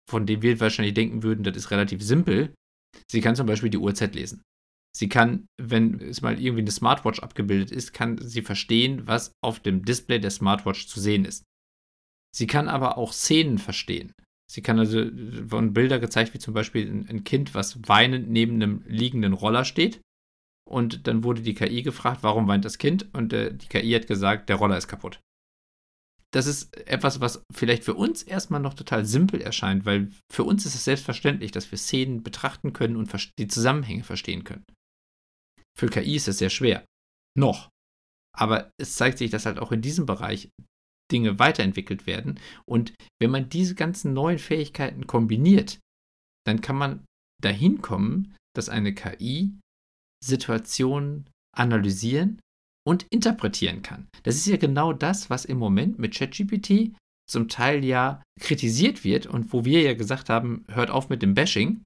von 0.09 0.25
denen 0.25 0.41
wir 0.41 0.59
wahrscheinlich 0.59 0.95
denken 0.95 1.23
würden, 1.23 1.43
das 1.43 1.55
ist 1.55 1.71
relativ 1.71 2.01
simpel. 2.01 2.53
Sie 3.11 3.21
kann 3.21 3.35
zum 3.35 3.47
Beispiel 3.47 3.69
die 3.69 3.77
Uhrzeit 3.77 4.15
lesen. 4.15 4.41
Sie 4.95 5.09
kann, 5.09 5.45
wenn 5.61 5.99
es 5.99 6.21
mal 6.21 6.39
irgendwie 6.41 6.61
eine 6.61 6.71
Smartwatch 6.71 7.19
abgebildet 7.19 7.71
ist, 7.71 7.93
kann 7.93 8.17
sie 8.19 8.41
verstehen, 8.41 9.05
was 9.05 9.31
auf 9.43 9.59
dem 9.59 9.85
Display 9.85 10.19
der 10.19 10.31
Smartwatch 10.31 10.87
zu 10.87 10.99
sehen 10.99 11.23
ist. 11.23 11.43
Sie 12.35 12.47
kann 12.47 12.67
aber 12.67 12.97
auch 12.97 13.13
Szenen 13.13 13.59
verstehen. 13.59 14.11
Sie 14.49 14.61
kann 14.61 14.79
also 14.79 15.05
von 15.47 15.73
Bilder 15.73 15.99
gezeigt, 15.99 16.33
wie 16.33 16.39
zum 16.39 16.53
Beispiel 16.53 17.05
ein 17.09 17.23
Kind, 17.23 17.53
was 17.53 17.87
weinend 17.87 18.29
neben 18.29 18.55
einem 18.55 18.83
liegenden 18.87 19.33
Roller 19.33 19.65
steht. 19.65 20.01
Und 20.67 21.07
dann 21.07 21.23
wurde 21.23 21.41
die 21.41 21.53
KI 21.53 21.81
gefragt, 21.83 22.23
warum 22.23 22.47
weint 22.47 22.65
das 22.65 22.77
Kind? 22.77 23.13
Und 23.13 23.33
äh, 23.33 23.53
die 23.53 23.67
KI 23.67 23.91
hat 23.91 24.07
gesagt, 24.07 24.49
der 24.49 24.55
Roller 24.55 24.77
ist 24.77 24.87
kaputt. 24.87 25.19
Das 26.33 26.45
ist 26.45 26.75
etwas, 26.87 27.21
was 27.21 27.43
vielleicht 27.53 27.83
für 27.83 27.93
uns 27.93 28.21
erstmal 28.21 28.59
noch 28.59 28.73
total 28.73 29.05
simpel 29.05 29.41
erscheint, 29.41 29.85
weil 29.85 30.11
für 30.31 30.43
uns 30.43 30.65
ist 30.65 30.75
es 30.75 30.83
selbstverständlich, 30.83 31.51
dass 31.51 31.71
wir 31.71 31.77
Szenen 31.77 32.21
betrachten 32.21 32.73
können 32.73 32.97
und 32.97 33.31
die 33.39 33.47
Zusammenhänge 33.47 34.03
verstehen 34.03 34.43
können. 34.43 34.65
Für 35.77 35.87
KI 35.87 36.15
ist 36.15 36.27
es 36.27 36.39
sehr 36.39 36.49
schwer. 36.49 36.85
Noch. 37.37 37.69
Aber 38.35 38.71
es 38.79 38.95
zeigt 38.95 39.19
sich, 39.19 39.31
dass 39.31 39.45
halt 39.45 39.59
auch 39.59 39.71
in 39.71 39.81
diesem 39.81 40.05
Bereich 40.05 40.49
Dinge 41.11 41.39
weiterentwickelt 41.39 42.05
werden. 42.05 42.39
Und 42.65 42.93
wenn 43.21 43.31
man 43.31 43.49
diese 43.49 43.75
ganzen 43.75 44.13
neuen 44.13 44.39
Fähigkeiten 44.39 45.07
kombiniert, 45.07 45.79
dann 46.45 46.61
kann 46.61 46.75
man 46.75 47.05
dahin 47.41 47.81
kommen, 47.81 48.35
dass 48.55 48.69
eine 48.69 48.93
KI 48.93 49.57
Situationen 50.23 51.29
analysieren 51.55 52.39
und 52.87 53.05
interpretieren 53.09 53.81
kann. 53.81 54.07
Das 54.23 54.35
ist 54.37 54.47
ja 54.47 54.55
genau 54.55 54.93
das, 54.93 55.29
was 55.29 55.43
im 55.43 55.57
Moment 55.57 55.99
mit 55.99 56.15
ChatGPT 56.15 56.95
zum 57.29 57.49
Teil 57.49 57.83
ja 57.83 58.23
kritisiert 58.39 59.03
wird 59.03 59.25
und 59.27 59.51
wo 59.51 59.65
wir 59.65 59.81
ja 59.81 59.93
gesagt 59.93 60.29
haben, 60.29 60.63
hört 60.69 60.89
auf 60.89 61.09
mit 61.09 61.21
dem 61.21 61.33
Bashing, 61.33 61.83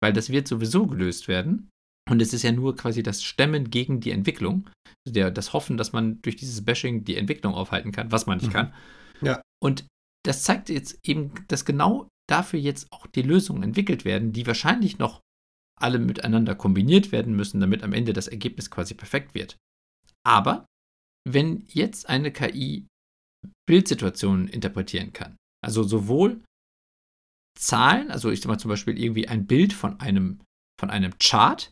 weil 0.00 0.12
das 0.12 0.30
wird 0.30 0.46
sowieso 0.46 0.86
gelöst 0.86 1.26
werden. 1.26 1.70
Und 2.08 2.22
es 2.22 2.32
ist 2.32 2.44
ja 2.44 2.52
nur 2.52 2.76
quasi 2.76 3.02
das 3.02 3.24
Stemmen 3.24 3.68
gegen 3.68 3.98
die 3.98 4.12
Entwicklung, 4.12 4.70
der, 5.08 5.32
das 5.32 5.54
Hoffen, 5.54 5.76
dass 5.76 5.92
man 5.92 6.22
durch 6.22 6.36
dieses 6.36 6.64
Bashing 6.64 7.04
die 7.04 7.16
Entwicklung 7.16 7.54
aufhalten 7.54 7.90
kann, 7.90 8.12
was 8.12 8.26
man 8.26 8.38
nicht 8.38 8.50
mhm. 8.50 8.52
kann. 8.52 8.74
Ja. 9.22 9.42
Und 9.60 9.86
das 10.24 10.44
zeigt 10.44 10.68
jetzt 10.68 11.00
eben, 11.02 11.32
dass 11.48 11.64
genau 11.64 12.06
dafür 12.30 12.60
jetzt 12.60 12.92
auch 12.92 13.08
die 13.08 13.22
Lösungen 13.22 13.64
entwickelt 13.64 14.04
werden, 14.04 14.32
die 14.32 14.46
wahrscheinlich 14.46 14.98
noch 14.98 15.20
alle 15.80 15.98
miteinander 15.98 16.54
kombiniert 16.54 17.10
werden 17.10 17.34
müssen, 17.34 17.58
damit 17.58 17.82
am 17.82 17.92
Ende 17.92 18.12
das 18.12 18.28
Ergebnis 18.28 18.70
quasi 18.70 18.94
perfekt 18.94 19.34
wird. 19.34 19.56
Aber 20.26 20.66
wenn 21.28 21.64
jetzt 21.68 22.08
eine 22.08 22.32
KI 22.32 22.86
Bildsituationen 23.66 24.48
interpretieren 24.48 25.12
kann, 25.12 25.36
also 25.62 25.82
sowohl 25.82 26.42
Zahlen, 27.58 28.10
also 28.10 28.30
ich 28.30 28.40
sag 28.40 28.48
mal 28.48 28.58
zum 28.58 28.68
Beispiel 28.68 28.98
irgendwie 28.98 29.28
ein 29.28 29.46
Bild 29.46 29.72
von 29.72 30.00
einem, 30.00 30.40
von 30.78 30.90
einem 30.90 31.18
Chart, 31.18 31.70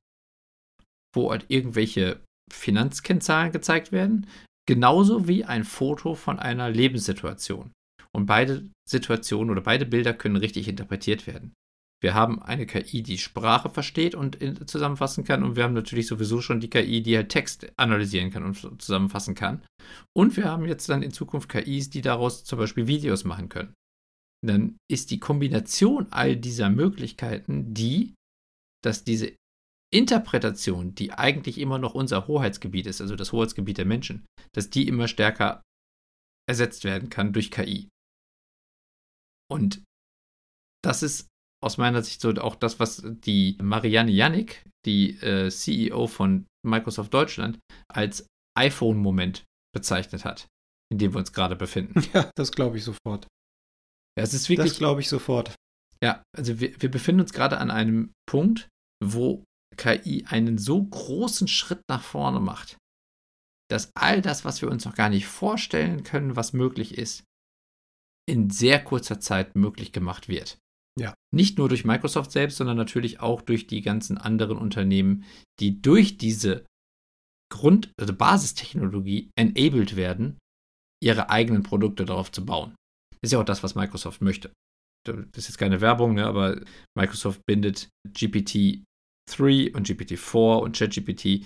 wo 1.14 1.30
halt 1.30 1.46
irgendwelche 1.48 2.22
Finanzkennzahlen 2.50 3.52
gezeigt 3.52 3.92
werden, 3.92 4.26
genauso 4.66 5.28
wie 5.28 5.44
ein 5.44 5.64
Foto 5.64 6.14
von 6.14 6.38
einer 6.38 6.70
Lebenssituation. 6.70 7.72
Und 8.14 8.26
beide 8.26 8.70
Situationen 8.88 9.50
oder 9.50 9.62
beide 9.62 9.86
Bilder 9.86 10.12
können 10.14 10.36
richtig 10.36 10.68
interpretiert 10.68 11.26
werden. 11.26 11.52
Wir 12.02 12.14
haben 12.14 12.42
eine 12.42 12.66
KI, 12.66 13.02
die 13.02 13.18
Sprache 13.18 13.70
versteht 13.70 14.16
und 14.16 14.36
zusammenfassen 14.68 15.22
kann. 15.22 15.44
Und 15.44 15.54
wir 15.54 15.62
haben 15.62 15.72
natürlich 15.72 16.08
sowieso 16.08 16.40
schon 16.40 16.58
die 16.58 16.68
KI, 16.68 17.00
die 17.00 17.16
halt 17.16 17.28
Text 17.28 17.72
analysieren 17.78 18.30
kann 18.30 18.44
und 18.44 18.82
zusammenfassen 18.82 19.36
kann. 19.36 19.64
Und 20.12 20.36
wir 20.36 20.46
haben 20.46 20.66
jetzt 20.66 20.88
dann 20.88 21.02
in 21.02 21.12
Zukunft 21.12 21.48
KIs, 21.48 21.90
die 21.90 22.00
daraus 22.00 22.44
zum 22.44 22.58
Beispiel 22.58 22.88
Videos 22.88 23.24
machen 23.24 23.48
können. 23.48 23.72
Dann 24.44 24.76
ist 24.90 25.12
die 25.12 25.20
Kombination 25.20 26.08
all 26.10 26.36
dieser 26.36 26.70
Möglichkeiten 26.70 27.72
die, 27.72 28.14
dass 28.82 29.04
diese 29.04 29.36
Interpretation, 29.94 30.96
die 30.96 31.12
eigentlich 31.12 31.58
immer 31.58 31.78
noch 31.78 31.94
unser 31.94 32.26
Hoheitsgebiet 32.26 32.86
ist, 32.86 33.00
also 33.00 33.14
das 33.14 33.30
Hoheitsgebiet 33.30 33.78
der 33.78 33.84
Menschen, 33.84 34.26
dass 34.52 34.70
die 34.70 34.88
immer 34.88 35.06
stärker 35.06 35.62
ersetzt 36.48 36.82
werden 36.82 37.10
kann 37.10 37.32
durch 37.32 37.52
KI. 37.52 37.88
Und 39.48 39.84
das 40.82 41.04
ist 41.04 41.28
aus 41.62 41.78
meiner 41.78 42.02
Sicht 42.02 42.20
so 42.20 42.30
auch 42.30 42.56
das, 42.56 42.80
was 42.80 43.02
die 43.04 43.56
Marianne 43.62 44.10
Jannik, 44.10 44.64
die 44.84 45.18
äh, 45.20 45.48
CEO 45.50 46.06
von 46.06 46.46
Microsoft 46.66 47.14
Deutschland, 47.14 47.58
als 47.88 48.26
iPhone-Moment 48.58 49.44
bezeichnet 49.74 50.24
hat, 50.24 50.46
in 50.90 50.98
dem 50.98 51.14
wir 51.14 51.18
uns 51.18 51.32
gerade 51.32 51.56
befinden. 51.56 52.02
Ja, 52.12 52.30
das 52.34 52.52
glaube 52.52 52.76
ich 52.78 52.84
sofort. 52.84 53.26
Ja, 54.18 54.24
es 54.24 54.34
ist 54.34 54.48
wirklich. 54.48 54.70
Das 54.70 54.78
glaube 54.78 55.00
ich 55.00 55.08
sofort. 55.08 55.54
Ja, 56.02 56.22
also 56.36 56.60
wir, 56.60 56.80
wir 56.82 56.90
befinden 56.90 57.20
uns 57.20 57.32
gerade 57.32 57.58
an 57.58 57.70
einem 57.70 58.12
Punkt, 58.28 58.68
wo 59.02 59.44
KI 59.76 60.26
einen 60.26 60.58
so 60.58 60.82
großen 60.82 61.48
Schritt 61.48 61.80
nach 61.88 62.02
vorne 62.02 62.40
macht, 62.40 62.76
dass 63.70 63.90
all 63.94 64.20
das, 64.20 64.44
was 64.44 64.60
wir 64.60 64.70
uns 64.70 64.84
noch 64.84 64.94
gar 64.94 65.08
nicht 65.08 65.26
vorstellen 65.26 66.02
können, 66.02 66.36
was 66.36 66.52
möglich 66.52 66.98
ist, 66.98 67.24
in 68.28 68.50
sehr 68.50 68.82
kurzer 68.82 69.20
Zeit 69.20 69.56
möglich 69.56 69.92
gemacht 69.92 70.28
wird. 70.28 70.58
Ja. 70.98 71.14
Nicht 71.34 71.58
nur 71.58 71.68
durch 71.68 71.84
Microsoft 71.84 72.32
selbst, 72.32 72.58
sondern 72.58 72.76
natürlich 72.76 73.20
auch 73.20 73.40
durch 73.40 73.66
die 73.66 73.80
ganzen 73.80 74.18
anderen 74.18 74.58
Unternehmen, 74.58 75.24
die 75.58 75.80
durch 75.80 76.18
diese 76.18 76.66
Grund-, 77.50 77.92
also 77.98 78.14
Basistechnologie 78.14 79.30
enabled 79.36 79.96
werden, 79.96 80.38
ihre 81.02 81.30
eigenen 81.30 81.62
Produkte 81.62 82.04
darauf 82.04 82.30
zu 82.30 82.44
bauen. 82.44 82.74
Ist 83.22 83.32
ja 83.32 83.40
auch 83.40 83.44
das, 83.44 83.62
was 83.62 83.74
Microsoft 83.74 84.20
möchte. 84.20 84.52
Das 85.06 85.16
ist 85.34 85.48
jetzt 85.48 85.58
keine 85.58 85.80
Werbung, 85.80 86.14
ne, 86.14 86.26
aber 86.26 86.60
Microsoft 86.96 87.40
bindet 87.46 87.88
GPT-3 88.08 88.84
und 89.74 89.88
GPT-4 89.88 90.58
und 90.58 90.76
ChatGPT 90.76 91.44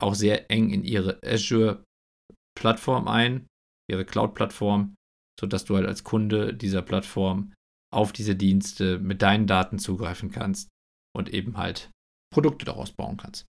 auch 0.00 0.14
sehr 0.14 0.50
eng 0.50 0.70
in 0.70 0.82
ihre 0.84 1.20
Azure-Plattform 1.22 3.08
ein, 3.08 3.46
ihre 3.90 4.04
Cloud-Plattform, 4.04 4.94
sodass 5.38 5.64
du 5.64 5.76
halt 5.76 5.86
als 5.86 6.02
Kunde 6.02 6.54
dieser 6.54 6.82
Plattform 6.82 7.52
auf 7.92 8.12
diese 8.12 8.34
Dienste 8.34 8.98
mit 8.98 9.22
deinen 9.22 9.46
Daten 9.46 9.78
zugreifen 9.78 10.30
kannst 10.30 10.68
und 11.16 11.32
eben 11.32 11.56
halt 11.56 11.90
Produkte 12.32 12.64
daraus 12.64 12.92
bauen 12.92 13.16
kannst. 13.16 13.46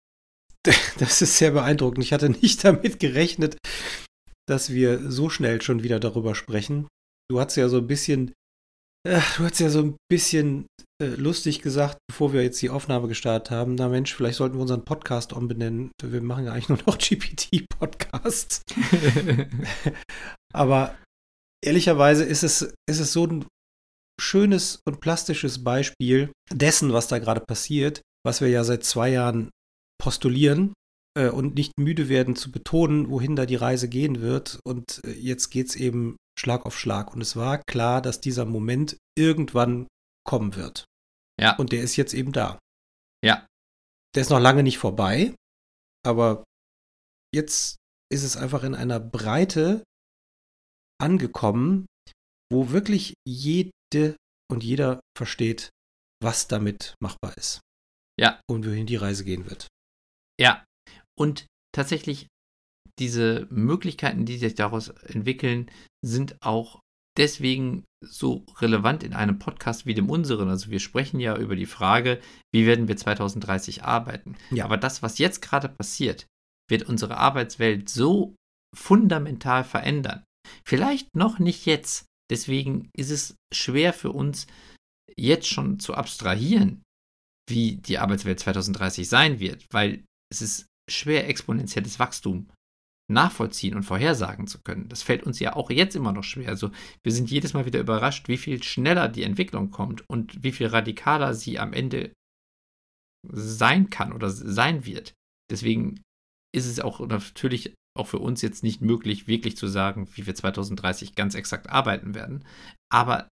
Das 0.98 1.22
ist 1.22 1.38
sehr 1.38 1.52
beeindruckend. 1.52 2.04
Ich 2.04 2.12
hatte 2.12 2.28
nicht 2.28 2.64
damit 2.64 3.00
gerechnet, 3.00 3.56
dass 4.46 4.70
wir 4.70 5.10
so 5.10 5.30
schnell 5.30 5.62
schon 5.62 5.82
wieder 5.82 6.00
darüber 6.00 6.34
sprechen. 6.34 6.88
Du 7.30 7.40
hast 7.40 7.56
ja 7.56 7.68
so 7.68 7.78
ein 7.78 7.86
bisschen, 7.86 8.32
äh, 9.08 9.20
du 9.36 9.44
hast 9.44 9.60
ja 9.60 9.70
so 9.70 9.80
ein 9.80 9.96
bisschen 10.10 10.66
äh, 11.00 11.06
lustig 11.06 11.62
gesagt, 11.62 11.98
bevor 12.08 12.32
wir 12.32 12.42
jetzt 12.42 12.60
die 12.60 12.68
Aufnahme 12.68 13.08
gestartet 13.08 13.50
haben. 13.50 13.76
Na 13.76 13.88
Mensch, 13.88 14.14
vielleicht 14.14 14.36
sollten 14.36 14.56
wir 14.56 14.62
unseren 14.62 14.84
Podcast 14.84 15.32
umbenennen. 15.32 15.92
Wir 16.02 16.20
machen 16.20 16.44
ja 16.44 16.52
eigentlich 16.52 16.68
nur 16.68 16.78
noch 16.86 16.98
GPT-Podcasts. 16.98 18.62
Aber 20.52 20.98
ehrlicherweise 21.64 22.24
ist 22.24 22.42
es, 22.42 22.62
ist 22.88 23.00
es 23.00 23.12
so 23.12 23.26
ein 23.26 23.46
schönes 24.20 24.80
und 24.86 25.00
plastisches 25.00 25.64
Beispiel 25.64 26.32
dessen, 26.52 26.92
was 26.92 27.08
da 27.08 27.18
gerade 27.18 27.40
passiert, 27.40 28.02
was 28.24 28.40
wir 28.40 28.48
ja 28.48 28.64
seit 28.64 28.84
zwei 28.84 29.10
Jahren 29.10 29.50
postulieren 29.98 30.74
äh, 31.16 31.28
und 31.28 31.54
nicht 31.54 31.72
müde 31.78 32.08
werden 32.08 32.36
zu 32.36 32.52
betonen, 32.52 33.10
wohin 33.10 33.36
da 33.36 33.46
die 33.46 33.56
Reise 33.56 33.88
gehen 33.88 34.20
wird. 34.20 34.60
Und 34.64 35.00
äh, 35.04 35.12
jetzt 35.12 35.50
geht 35.50 35.68
es 35.68 35.76
eben 35.76 36.16
Schlag 36.38 36.66
auf 36.66 36.78
Schlag. 36.78 37.14
Und 37.14 37.20
es 37.20 37.36
war 37.36 37.58
klar, 37.58 38.00
dass 38.00 38.20
dieser 38.20 38.44
Moment 38.44 38.96
irgendwann 39.16 39.86
kommen 40.24 40.54
wird. 40.56 40.84
Ja. 41.40 41.56
Und 41.56 41.72
der 41.72 41.82
ist 41.82 41.96
jetzt 41.96 42.14
eben 42.14 42.32
da. 42.32 42.58
Ja. 43.24 43.46
Der 44.14 44.22
ist 44.22 44.30
noch 44.30 44.40
lange 44.40 44.62
nicht 44.62 44.78
vorbei, 44.78 45.34
aber 46.04 46.44
jetzt 47.34 47.76
ist 48.12 48.24
es 48.24 48.36
einfach 48.36 48.64
in 48.64 48.74
einer 48.74 48.98
Breite 48.98 49.84
angekommen, 51.00 51.86
wo 52.50 52.70
wirklich 52.70 53.14
jede 53.92 54.16
und 54.50 54.64
jeder 54.64 55.00
versteht, 55.16 55.70
was 56.22 56.48
damit 56.48 56.94
machbar 57.00 57.36
ist. 57.36 57.60
Ja. 58.18 58.40
Und 58.48 58.66
wohin 58.66 58.86
die 58.86 58.96
Reise 58.96 59.24
gehen 59.24 59.48
wird. 59.48 59.68
Ja. 60.38 60.64
Und 61.18 61.46
tatsächlich, 61.74 62.26
diese 62.98 63.46
Möglichkeiten, 63.50 64.26
die 64.26 64.38
sich 64.38 64.54
daraus 64.54 64.88
entwickeln, 64.88 65.70
sind 66.04 66.36
auch 66.42 66.80
deswegen 67.16 67.84
so 68.04 68.44
relevant 68.58 69.02
in 69.02 69.14
einem 69.14 69.38
Podcast 69.38 69.86
wie 69.86 69.94
dem 69.94 70.10
unseren. 70.10 70.48
Also 70.48 70.70
wir 70.70 70.80
sprechen 70.80 71.20
ja 71.20 71.36
über 71.36 71.56
die 71.56 71.66
Frage, 71.66 72.20
wie 72.52 72.66
werden 72.66 72.88
wir 72.88 72.96
2030 72.96 73.84
arbeiten. 73.84 74.36
Ja. 74.50 74.64
Aber 74.64 74.76
das, 74.76 75.02
was 75.02 75.18
jetzt 75.18 75.40
gerade 75.40 75.68
passiert, 75.68 76.26
wird 76.68 76.84
unsere 76.88 77.16
Arbeitswelt 77.16 77.88
so 77.88 78.34
fundamental 78.76 79.64
verändern. 79.64 80.24
Vielleicht 80.64 81.14
noch 81.14 81.38
nicht 81.38 81.66
jetzt, 81.66 82.06
Deswegen 82.30 82.90
ist 82.96 83.10
es 83.10 83.36
schwer 83.52 83.92
für 83.92 84.12
uns, 84.12 84.46
jetzt 85.16 85.48
schon 85.48 85.80
zu 85.80 85.94
abstrahieren, 85.94 86.82
wie 87.48 87.76
die 87.76 87.98
Arbeitswelt 87.98 88.38
2030 88.40 89.08
sein 89.08 89.40
wird, 89.40 89.66
weil 89.70 90.04
es 90.32 90.40
ist 90.40 90.66
schwer, 90.88 91.28
exponentielles 91.28 91.98
Wachstum 91.98 92.48
nachvollziehen 93.10 93.74
und 93.74 93.82
vorhersagen 93.82 94.46
zu 94.46 94.60
können. 94.62 94.88
Das 94.88 95.02
fällt 95.02 95.24
uns 95.24 95.40
ja 95.40 95.56
auch 95.56 95.70
jetzt 95.70 95.96
immer 95.96 96.12
noch 96.12 96.22
schwer. 96.22 96.48
Also 96.48 96.70
wir 97.02 97.12
sind 97.12 97.30
jedes 97.30 97.52
Mal 97.52 97.66
wieder 97.66 97.80
überrascht, 97.80 98.28
wie 98.28 98.36
viel 98.36 98.62
schneller 98.62 99.08
die 99.08 99.24
Entwicklung 99.24 99.70
kommt 99.70 100.08
und 100.08 100.44
wie 100.44 100.52
viel 100.52 100.68
radikaler 100.68 101.34
sie 101.34 101.58
am 101.58 101.72
Ende 101.72 102.12
sein 103.28 103.90
kann 103.90 104.12
oder 104.12 104.30
sein 104.30 104.86
wird. 104.86 105.14
Deswegen 105.50 106.00
ist 106.54 106.66
es 106.66 106.78
auch 106.78 107.00
natürlich 107.00 107.74
auch 107.96 108.06
für 108.06 108.18
uns 108.18 108.42
jetzt 108.42 108.62
nicht 108.62 108.80
möglich, 108.80 109.26
wirklich 109.26 109.56
zu 109.56 109.66
sagen, 109.66 110.08
wie 110.14 110.26
wir 110.26 110.34
2030 110.34 111.14
ganz 111.14 111.34
exakt 111.34 111.68
arbeiten 111.68 112.14
werden. 112.14 112.44
Aber 112.92 113.28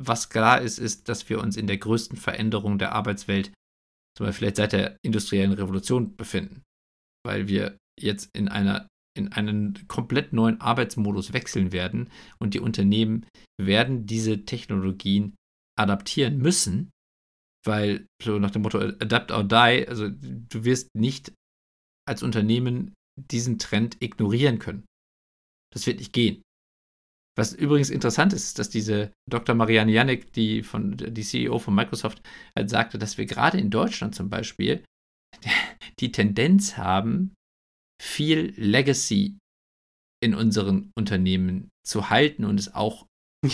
was 0.00 0.28
klar 0.30 0.60
ist, 0.60 0.78
ist, 0.78 1.08
dass 1.08 1.28
wir 1.28 1.40
uns 1.40 1.56
in 1.56 1.66
der 1.66 1.78
größten 1.78 2.16
Veränderung 2.16 2.78
der 2.78 2.92
Arbeitswelt, 2.92 3.52
zum 4.16 4.26
Beispiel 4.26 4.38
vielleicht 4.38 4.56
seit 4.56 4.72
der 4.72 4.96
industriellen 5.04 5.52
Revolution, 5.52 6.16
befinden. 6.16 6.62
Weil 7.24 7.48
wir 7.48 7.76
jetzt 8.00 8.28
in 8.34 8.48
einer 8.48 8.88
in 9.16 9.32
einen 9.32 9.86
komplett 9.86 10.32
neuen 10.32 10.60
Arbeitsmodus 10.60 11.32
wechseln 11.32 11.72
werden 11.72 12.10
und 12.38 12.54
die 12.54 12.60
Unternehmen 12.60 13.26
werden 13.60 14.06
diese 14.06 14.44
Technologien 14.44 15.36
adaptieren 15.78 16.38
müssen, 16.38 16.90
weil 17.64 18.06
so 18.22 18.38
nach 18.38 18.50
dem 18.50 18.62
Motto 18.62 18.78
Adapt 18.78 19.30
or 19.30 19.44
Die, 19.44 19.86
also 19.88 20.08
du 20.10 20.64
wirst 20.64 20.88
nicht 20.94 21.32
als 22.06 22.22
Unternehmen 22.22 22.92
diesen 23.16 23.58
Trend 23.58 24.02
ignorieren 24.02 24.58
können. 24.58 24.84
Das 25.72 25.86
wird 25.86 25.98
nicht 25.98 26.12
gehen. 26.12 26.42
Was 27.36 27.52
übrigens 27.52 27.90
interessant 27.90 28.32
ist, 28.32 28.58
dass 28.58 28.70
diese 28.70 29.12
Dr. 29.28 29.56
Marianne 29.56 29.90
Janik, 29.90 30.32
die, 30.32 30.62
von, 30.62 30.96
die 30.96 31.22
CEO 31.22 31.58
von 31.58 31.74
Microsoft, 31.74 32.22
halt 32.56 32.70
sagte, 32.70 32.96
dass 32.96 33.18
wir 33.18 33.26
gerade 33.26 33.58
in 33.58 33.70
Deutschland 33.70 34.14
zum 34.14 34.30
Beispiel 34.30 34.84
die 35.98 36.12
Tendenz 36.12 36.76
haben, 36.76 37.34
viel 38.00 38.54
Legacy 38.56 39.38
in 40.22 40.34
unseren 40.34 40.92
Unternehmen 40.96 41.70
zu 41.86 42.10
halten 42.10 42.44
und 42.44 42.58
es 42.58 42.74
auch. 42.74 43.06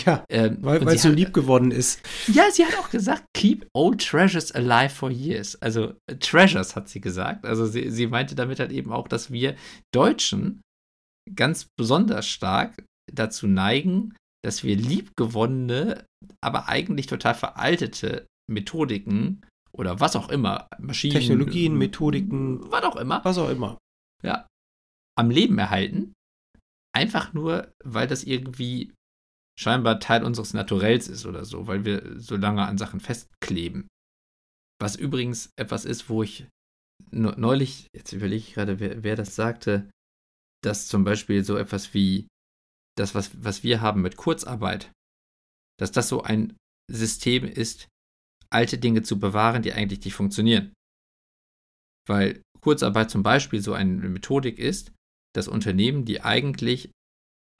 Ja, 0.05 0.23
ähm, 0.29 0.57
weil 0.61 0.87
es 0.87 1.01
so 1.01 1.09
lieb 1.09 1.33
geworden 1.33 1.71
ist. 1.71 2.01
Ja, 2.27 2.49
sie 2.51 2.65
hat 2.65 2.77
auch 2.77 2.89
gesagt, 2.89 3.25
keep 3.33 3.67
old 3.73 4.05
treasures 4.05 4.51
alive 4.51 4.89
for 4.89 5.09
years. 5.09 5.61
Also 5.61 5.93
äh, 6.07 6.15
Treasures 6.15 6.75
hat 6.75 6.89
sie 6.89 7.01
gesagt. 7.01 7.45
Also 7.45 7.65
sie, 7.65 7.89
sie 7.89 8.07
meinte 8.07 8.35
damit 8.35 8.59
halt 8.59 8.71
eben 8.71 8.91
auch, 8.91 9.07
dass 9.07 9.31
wir 9.31 9.55
Deutschen 9.93 10.61
ganz 11.35 11.67
besonders 11.77 12.27
stark 12.27 12.83
dazu 13.11 13.47
neigen, 13.47 14.15
dass 14.43 14.63
wir 14.63 14.75
liebgewonnene, 14.75 16.05
aber 16.41 16.67
eigentlich 16.67 17.07
total 17.07 17.35
veraltete 17.35 18.27
Methodiken 18.49 19.41
oder 19.71 19.99
was 19.99 20.15
auch 20.15 20.29
immer, 20.29 20.67
Maschinen, 20.79 21.13
Technologien, 21.13 21.77
Methodiken, 21.77 22.71
was 22.71 22.83
auch 22.83 22.95
immer, 22.95 23.23
was 23.23 23.37
auch 23.37 23.49
immer, 23.49 23.77
ja, 24.23 24.47
am 25.17 25.29
Leben 25.29 25.57
erhalten. 25.57 26.13
Einfach 26.93 27.33
nur, 27.33 27.71
weil 27.83 28.07
das 28.07 28.23
irgendwie 28.23 28.91
scheinbar 29.59 29.99
Teil 29.99 30.23
unseres 30.23 30.53
Naturells 30.53 31.07
ist 31.07 31.25
oder 31.25 31.45
so, 31.45 31.67
weil 31.67 31.85
wir 31.85 32.19
so 32.19 32.35
lange 32.35 32.65
an 32.65 32.77
Sachen 32.77 32.99
festkleben. 32.99 33.87
Was 34.79 34.95
übrigens 34.95 35.51
etwas 35.57 35.85
ist, 35.85 36.09
wo 36.09 36.23
ich 36.23 36.47
neulich, 37.11 37.87
jetzt 37.95 38.13
überlege 38.13 38.43
ich 38.43 38.53
gerade, 38.53 38.79
wer, 38.79 39.03
wer 39.03 39.15
das 39.15 39.35
sagte, 39.35 39.89
dass 40.63 40.87
zum 40.87 41.03
Beispiel 41.03 41.43
so 41.43 41.57
etwas 41.57 41.93
wie 41.93 42.27
das, 42.97 43.15
was, 43.15 43.43
was 43.43 43.63
wir 43.63 43.81
haben 43.81 44.01
mit 44.01 44.17
Kurzarbeit, 44.17 44.91
dass 45.79 45.91
das 45.91 46.09
so 46.09 46.23
ein 46.23 46.55
System 46.91 47.45
ist, 47.45 47.87
alte 48.51 48.77
Dinge 48.77 49.01
zu 49.03 49.19
bewahren, 49.19 49.63
die 49.63 49.73
eigentlich 49.73 50.03
nicht 50.03 50.13
funktionieren. 50.13 50.73
Weil 52.07 52.41
Kurzarbeit 52.59 53.09
zum 53.09 53.23
Beispiel 53.23 53.61
so 53.61 53.73
eine 53.73 54.09
Methodik 54.09 54.59
ist, 54.59 54.91
dass 55.33 55.47
Unternehmen, 55.47 56.05
die 56.05 56.21
eigentlich 56.21 56.91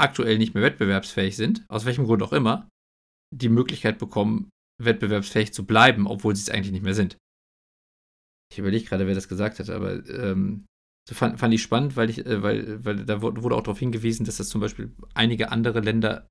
aktuell 0.02 0.38
nicht 0.38 0.54
mehr 0.54 0.64
wettbewerbsfähig 0.64 1.36
sind, 1.36 1.66
aus 1.70 1.86
welchem 1.86 2.06
Grund 2.06 2.24
auch 2.24 2.34
immer, 2.34 2.70
die 3.34 3.50
Möglichkeit 3.50 4.00
bekommen, 4.00 4.50
wettbewerbsfähig 4.82 5.54
zu 5.54 5.66
bleiben, 5.66 6.08
obwohl 6.08 6.36
sie 6.36 6.42
es 6.42 6.50
eigentlich 6.50 6.72
nicht 6.72 6.84
mehr 6.84 6.94
sind. 6.94 7.18
Ich 8.52 8.60
überlege 8.60 8.86
gerade, 8.86 9.08
wer 9.08 9.16
das 9.16 9.30
gesagt 9.30 9.60
hat, 9.60 9.70
aber 9.70 10.06
ähm, 10.10 10.66
so 11.08 11.16
fand, 11.16 11.40
fand, 11.40 11.54
ich 11.54 11.62
spannend, 11.62 11.96
weil, 11.96 12.10
ich, 12.10 12.26
äh, 12.26 12.44
weil, 12.44 12.84
weil 12.84 13.06
da 13.06 13.22
wurde 13.22 13.56
auch 13.56 13.64
darauf 13.64 13.80
hingewiesen, 13.80 14.26
dass 14.26 14.38
das 14.38 14.50
zum 14.50 14.60
Beispiel 14.60 14.92
einige 15.14 15.52
andere 15.52 15.80
Länder 15.80 16.28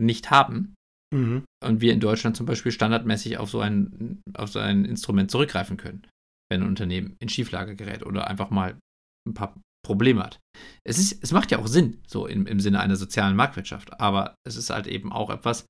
nicht 0.00 0.30
haben. 0.30 0.74
Mhm. 1.14 1.44
Und 1.64 1.80
wir 1.80 1.92
in 1.92 2.00
Deutschland 2.00 2.36
zum 2.36 2.46
Beispiel 2.46 2.72
standardmäßig 2.72 3.38
auf 3.38 3.50
so, 3.50 3.60
ein, 3.60 4.20
auf 4.34 4.50
so 4.50 4.58
ein 4.58 4.84
Instrument 4.84 5.30
zurückgreifen 5.30 5.76
können 5.76 6.06
wenn 6.50 6.62
ein 6.62 6.68
Unternehmen 6.68 7.16
in 7.20 7.28
Schieflage 7.28 7.76
gerät 7.76 8.04
oder 8.04 8.26
einfach 8.26 8.50
mal 8.50 8.78
ein 9.26 9.34
paar 9.34 9.54
Probleme 9.84 10.22
hat. 10.22 10.40
Es, 10.84 10.98
ist, 10.98 11.22
es 11.22 11.32
macht 11.32 11.50
ja 11.50 11.58
auch 11.58 11.66
Sinn, 11.66 12.02
so 12.06 12.26
im, 12.26 12.46
im 12.46 12.60
Sinne 12.60 12.80
einer 12.80 12.96
sozialen 12.96 13.36
Marktwirtschaft, 13.36 14.00
aber 14.00 14.34
es 14.46 14.56
ist 14.56 14.70
halt 14.70 14.86
eben 14.86 15.12
auch 15.12 15.30
etwas, 15.30 15.66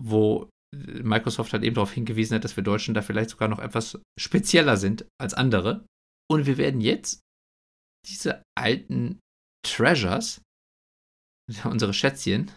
wo 0.00 0.48
Microsoft 0.74 1.52
halt 1.52 1.64
eben 1.64 1.74
darauf 1.74 1.92
hingewiesen 1.92 2.34
hat, 2.34 2.44
dass 2.44 2.56
wir 2.56 2.64
Deutschen 2.64 2.94
da 2.94 3.02
vielleicht 3.02 3.30
sogar 3.30 3.48
noch 3.48 3.58
etwas 3.58 3.98
spezieller 4.18 4.76
sind 4.76 5.06
als 5.20 5.34
andere. 5.34 5.86
Und 6.30 6.46
wir 6.46 6.58
werden 6.58 6.80
jetzt 6.80 7.20
diese 8.06 8.42
alten 8.56 9.20
Treasures, 9.64 10.42
unsere 11.64 11.94
Schätzchen, 11.94 12.52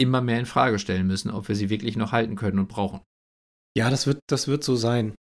immer 0.00 0.20
mehr 0.20 0.38
in 0.38 0.46
Frage 0.46 0.78
stellen 0.78 1.06
müssen, 1.06 1.30
ob 1.30 1.48
wir 1.48 1.56
sie 1.56 1.70
wirklich 1.70 1.96
noch 1.96 2.12
halten 2.12 2.36
können 2.36 2.58
und 2.58 2.68
brauchen. 2.68 3.00
Ja, 3.76 3.90
das 3.90 4.06
wird, 4.06 4.20
das 4.28 4.48
wird 4.48 4.64
so 4.64 4.76
sein. 4.76 5.14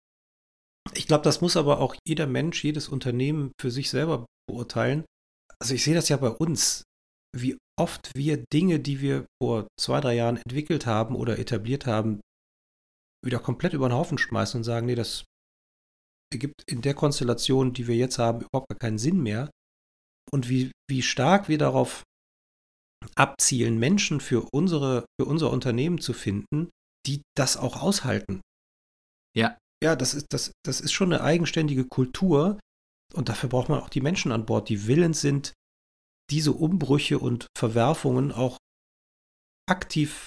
Ich 0.95 1.07
glaube, 1.07 1.25
das 1.25 1.41
muss 1.41 1.57
aber 1.57 1.81
auch 1.81 1.97
jeder 2.07 2.27
Mensch, 2.27 2.63
jedes 2.63 2.89
Unternehmen 2.89 3.53
für 3.61 3.71
sich 3.71 3.91
selber 3.91 4.27
beurteilen. 4.47 5.05
Also 5.61 5.75
ich 5.75 5.85
sehe 5.85 5.95
das 5.95 6.09
ja 6.09 6.17
bei 6.17 6.31
uns, 6.31 6.85
wie 7.37 7.57
oft 7.79 8.11
wir 8.15 8.45
Dinge, 8.53 8.81
die 8.81 9.01
wir 9.01 9.27
vor 9.43 9.67
zwei, 9.81 10.01
drei 10.01 10.15
Jahren 10.15 10.37
entwickelt 10.37 10.87
haben 10.87 11.17
oder 11.17 11.39
etabliert 11.39 11.87
haben, 11.87 12.21
wieder 13.25 13.39
komplett 13.39 13.73
über 13.73 13.89
den 13.89 13.95
Haufen 13.95 14.19
schmeißen 14.19 14.59
und 14.59 14.65
sagen, 14.65 14.87
nee, 14.87 14.95
das 14.95 15.25
ergibt 16.33 16.63
in 16.67 16.83
der 16.83 16.95
Konstellation, 16.95 17.73
die 17.73 17.87
wir 17.87 17.97
jetzt 17.97 18.19
haben, 18.19 18.41
überhaupt 18.43 18.69
gar 18.69 18.79
keinen 18.79 18.99
Sinn 18.99 19.23
mehr. 19.23 19.51
Und 20.31 20.49
wie, 20.49 20.73
wie 20.89 21.03
stark 21.03 21.49
wir 21.49 21.59
darauf 21.59 22.03
abzielen, 23.15 23.79
Menschen 23.79 24.21
für 24.21 24.49
unsere, 24.53 25.05
für 25.21 25.27
unser 25.27 25.51
Unternehmen 25.51 26.01
zu 26.01 26.13
finden, 26.13 26.71
die 27.07 27.23
das 27.37 27.57
auch 27.57 27.83
aushalten. 27.83 28.41
Ja 29.37 29.59
ja, 29.85 29.95
das 29.95 30.15
ist, 30.15 30.27
das, 30.31 30.53
das 30.65 30.81
ist 30.81 30.93
schon 30.93 31.13
eine 31.13 31.23
eigenständige 31.23 31.85
Kultur. 31.85 32.59
Und 33.15 33.29
dafür 33.29 33.49
braucht 33.49 33.69
man 33.69 33.81
auch 33.81 33.89
die 33.89 34.01
Menschen 34.01 34.33
an 34.33 34.47
Bord, 34.47 34.69
die 34.69 34.87
willens 34.87 35.21
sind, 35.21 35.53
diese 36.31 36.53
Umbrüche 36.53 37.19
und 37.19 37.47
Verwerfungen 37.57 38.33
auch 38.33 38.59
aktiv, 39.69 40.27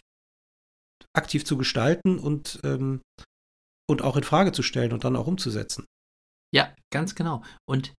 aktiv 1.14 1.46
zu 1.46 1.58
gestalten 1.58 2.20
und, 2.20 2.60
ähm, 2.64 3.02
und 3.90 4.02
auch 4.02 4.16
in 4.18 4.24
Frage 4.24 4.52
zu 4.52 4.64
stellen 4.64 4.94
und 4.94 5.04
dann 5.04 5.16
auch 5.16 5.28
umzusetzen. 5.28 5.86
Ja, 6.54 6.74
ganz 6.94 7.16
genau. 7.16 7.44
Und 7.68 7.94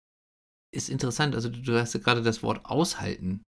ist 0.74 0.88
interessant, 0.88 1.34
also 1.34 1.48
du 1.48 1.78
hast 1.78 1.94
ja 1.94 2.00
gerade 2.00 2.22
das 2.22 2.42
Wort 2.42 2.64
aushalten 2.64 3.42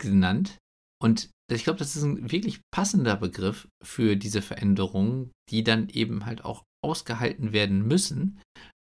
genannt. 0.00 0.58
Und 1.00 1.30
ich 1.50 1.64
glaube, 1.64 1.78
das 1.78 1.96
ist 1.96 2.02
ein 2.02 2.30
wirklich 2.30 2.60
passender 2.72 3.16
Begriff 3.16 3.68
für 3.82 4.16
diese 4.16 4.42
Veränderungen, 4.42 5.32
die 5.50 5.64
dann 5.64 5.88
eben 5.88 6.26
halt 6.26 6.44
auch 6.44 6.64
ausgehalten 6.84 7.52
werden 7.52 7.86
müssen, 7.86 8.40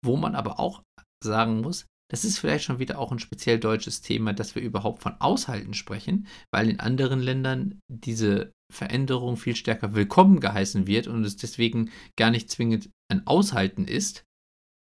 wo 0.04 0.16
man 0.16 0.34
aber 0.34 0.58
auch 0.58 0.82
sagen 1.22 1.60
muss, 1.60 1.86
das 2.10 2.26
ist 2.26 2.38
vielleicht 2.38 2.64
schon 2.64 2.78
wieder 2.78 2.98
auch 2.98 3.10
ein 3.10 3.18
speziell 3.18 3.58
deutsches 3.58 4.02
Thema, 4.02 4.34
dass 4.34 4.54
wir 4.54 4.62
überhaupt 4.62 5.02
von 5.02 5.18
Aushalten 5.18 5.72
sprechen, 5.72 6.26
weil 6.52 6.68
in 6.68 6.78
anderen 6.78 7.20
Ländern 7.20 7.80
diese 7.88 8.52
Veränderung 8.70 9.38
viel 9.38 9.56
stärker 9.56 9.94
willkommen 9.94 10.38
geheißen 10.40 10.86
wird 10.86 11.06
und 11.06 11.24
es 11.24 11.36
deswegen 11.36 11.90
gar 12.18 12.30
nicht 12.30 12.50
zwingend 12.50 12.90
ein 13.10 13.26
Aushalten 13.26 13.86
ist, 13.86 14.24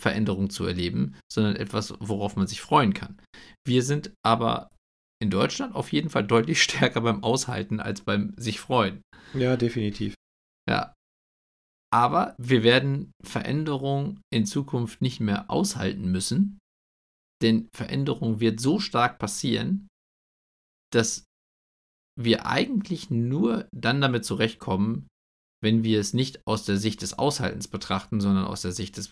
Veränderung 0.01 0.49
zu 0.49 0.65
erleben, 0.65 1.15
sondern 1.31 1.55
etwas, 1.55 1.93
worauf 1.99 2.35
man 2.35 2.47
sich 2.47 2.61
freuen 2.61 2.93
kann. 2.93 3.21
Wir 3.67 3.83
sind 3.83 4.11
aber 4.25 4.71
in 5.21 5.29
Deutschland 5.29 5.75
auf 5.75 5.91
jeden 5.91 6.09
Fall 6.09 6.25
deutlich 6.25 6.63
stärker 6.63 7.01
beim 7.01 7.23
Aushalten 7.23 7.79
als 7.79 8.01
beim 8.01 8.33
sich 8.37 8.59
freuen. 8.59 9.01
Ja, 9.35 9.55
definitiv. 9.55 10.15
Ja, 10.67 10.93
aber 11.91 12.35
wir 12.37 12.63
werden 12.63 13.11
Veränderung 13.23 14.21
in 14.31 14.45
Zukunft 14.45 15.01
nicht 15.01 15.19
mehr 15.19 15.49
aushalten 15.49 16.11
müssen, 16.11 16.59
denn 17.41 17.69
Veränderung 17.75 18.39
wird 18.39 18.59
so 18.59 18.79
stark 18.79 19.17
passieren, 19.17 19.87
dass 20.91 21.23
wir 22.19 22.45
eigentlich 22.45 23.09
nur 23.09 23.67
dann 23.73 24.01
damit 24.01 24.25
zurechtkommen, 24.25 25.07
wenn 25.63 25.83
wir 25.83 25.99
es 25.99 26.13
nicht 26.13 26.41
aus 26.45 26.65
der 26.65 26.77
Sicht 26.77 27.01
des 27.01 27.17
Aushaltens 27.17 27.67
betrachten, 27.67 28.19
sondern 28.19 28.45
aus 28.45 28.61
der 28.61 28.71
Sicht 28.71 28.97
des 28.97 29.11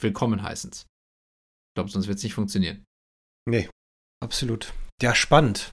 Willkommenheißens. 0.00 0.82
Ich 0.82 1.74
glaube, 1.76 1.90
sonst 1.90 2.08
wird 2.08 2.18
es 2.18 2.24
nicht 2.24 2.34
funktionieren. 2.34 2.84
Nee, 3.48 3.68
absolut. 4.22 4.72
Ja, 5.00 5.14
spannend. 5.14 5.70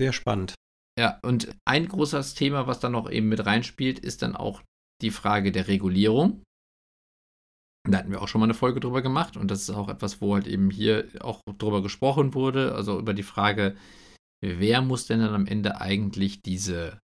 Sehr 0.00 0.12
spannend. 0.12 0.54
Ja, 0.98 1.18
und 1.22 1.54
ein 1.66 1.88
großes 1.88 2.34
Thema, 2.34 2.66
was 2.66 2.80
da 2.80 2.88
noch 2.88 3.10
eben 3.10 3.28
mit 3.28 3.44
reinspielt, 3.44 3.98
ist 3.98 4.22
dann 4.22 4.36
auch 4.36 4.62
die 5.02 5.10
Frage 5.10 5.52
der 5.52 5.68
Regulierung. 5.68 6.42
Da 7.88 7.98
hatten 7.98 8.10
wir 8.10 8.22
auch 8.22 8.28
schon 8.28 8.40
mal 8.40 8.46
eine 8.46 8.54
Folge 8.54 8.80
drüber 8.80 9.02
gemacht 9.02 9.36
und 9.36 9.50
das 9.50 9.62
ist 9.62 9.70
auch 9.70 9.88
etwas, 9.88 10.20
wo 10.20 10.34
halt 10.34 10.46
eben 10.46 10.70
hier 10.70 11.08
auch 11.20 11.42
drüber 11.58 11.82
gesprochen 11.82 12.32
wurde, 12.32 12.74
also 12.74 12.98
über 12.98 13.12
die 13.12 13.22
Frage, 13.22 13.76
wer 14.42 14.80
muss 14.80 15.06
denn 15.06 15.20
dann 15.20 15.34
am 15.34 15.46
Ende 15.46 15.80
eigentlich 15.80 16.40
diese 16.40 16.98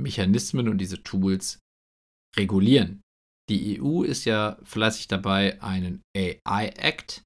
Mechanismen 0.00 0.68
und 0.68 0.78
diese 0.78 1.02
Tools 1.04 1.60
regulieren? 2.36 3.02
Die 3.48 3.80
EU 3.80 4.02
ist 4.02 4.24
ja 4.24 4.58
fleißig 4.64 5.08
dabei, 5.08 5.62
einen 5.62 6.02
AI 6.16 6.68
Act 6.76 7.22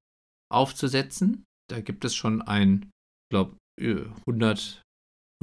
aufzusetzen. 0.51 1.45
Da 1.69 1.81
gibt 1.81 2.05
es 2.05 2.15
schon 2.15 2.41
ein, 2.41 2.91
ich 3.25 3.29
glaube, 3.31 3.57
100, 3.79 4.81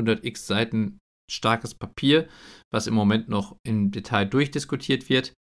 100x 0.00 0.38
Seiten 0.38 0.98
starkes 1.30 1.74
Papier, 1.74 2.28
was 2.72 2.86
im 2.86 2.94
Moment 2.94 3.28
noch 3.28 3.56
im 3.66 3.90
Detail 3.90 4.26
durchdiskutiert 4.26 5.08
wird, 5.08 5.34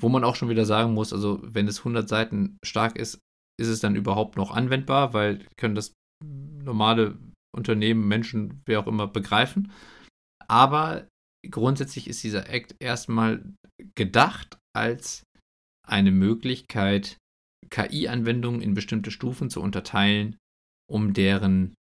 wo 0.00 0.08
man 0.08 0.24
auch 0.24 0.36
schon 0.36 0.48
wieder 0.48 0.64
sagen 0.64 0.94
muss, 0.94 1.12
also 1.12 1.40
wenn 1.42 1.68
es 1.68 1.78
100 1.78 2.08
Seiten 2.08 2.58
stark 2.64 2.96
ist, 2.96 3.18
ist 3.60 3.68
es 3.68 3.80
dann 3.80 3.96
überhaupt 3.96 4.36
noch 4.36 4.52
anwendbar, 4.52 5.12
weil 5.12 5.44
können 5.56 5.74
das 5.74 5.92
normale 6.24 7.18
Unternehmen, 7.56 8.06
Menschen, 8.06 8.62
wer 8.66 8.80
auch 8.80 8.86
immer 8.86 9.08
begreifen. 9.08 9.72
Aber 10.46 11.08
grundsätzlich 11.50 12.08
ist 12.08 12.22
dieser 12.22 12.48
Act 12.48 12.76
erstmal 12.80 13.42
gedacht 13.96 14.58
als 14.76 15.24
eine 15.86 16.12
Möglichkeit, 16.12 17.18
KI-Anwendungen 17.70 18.62
in 18.62 18.74
bestimmte 18.74 19.10
Stufen 19.10 19.50
zu 19.50 19.60
unterteilen, 19.60 20.36
um 20.90 21.12
deren 21.12 21.74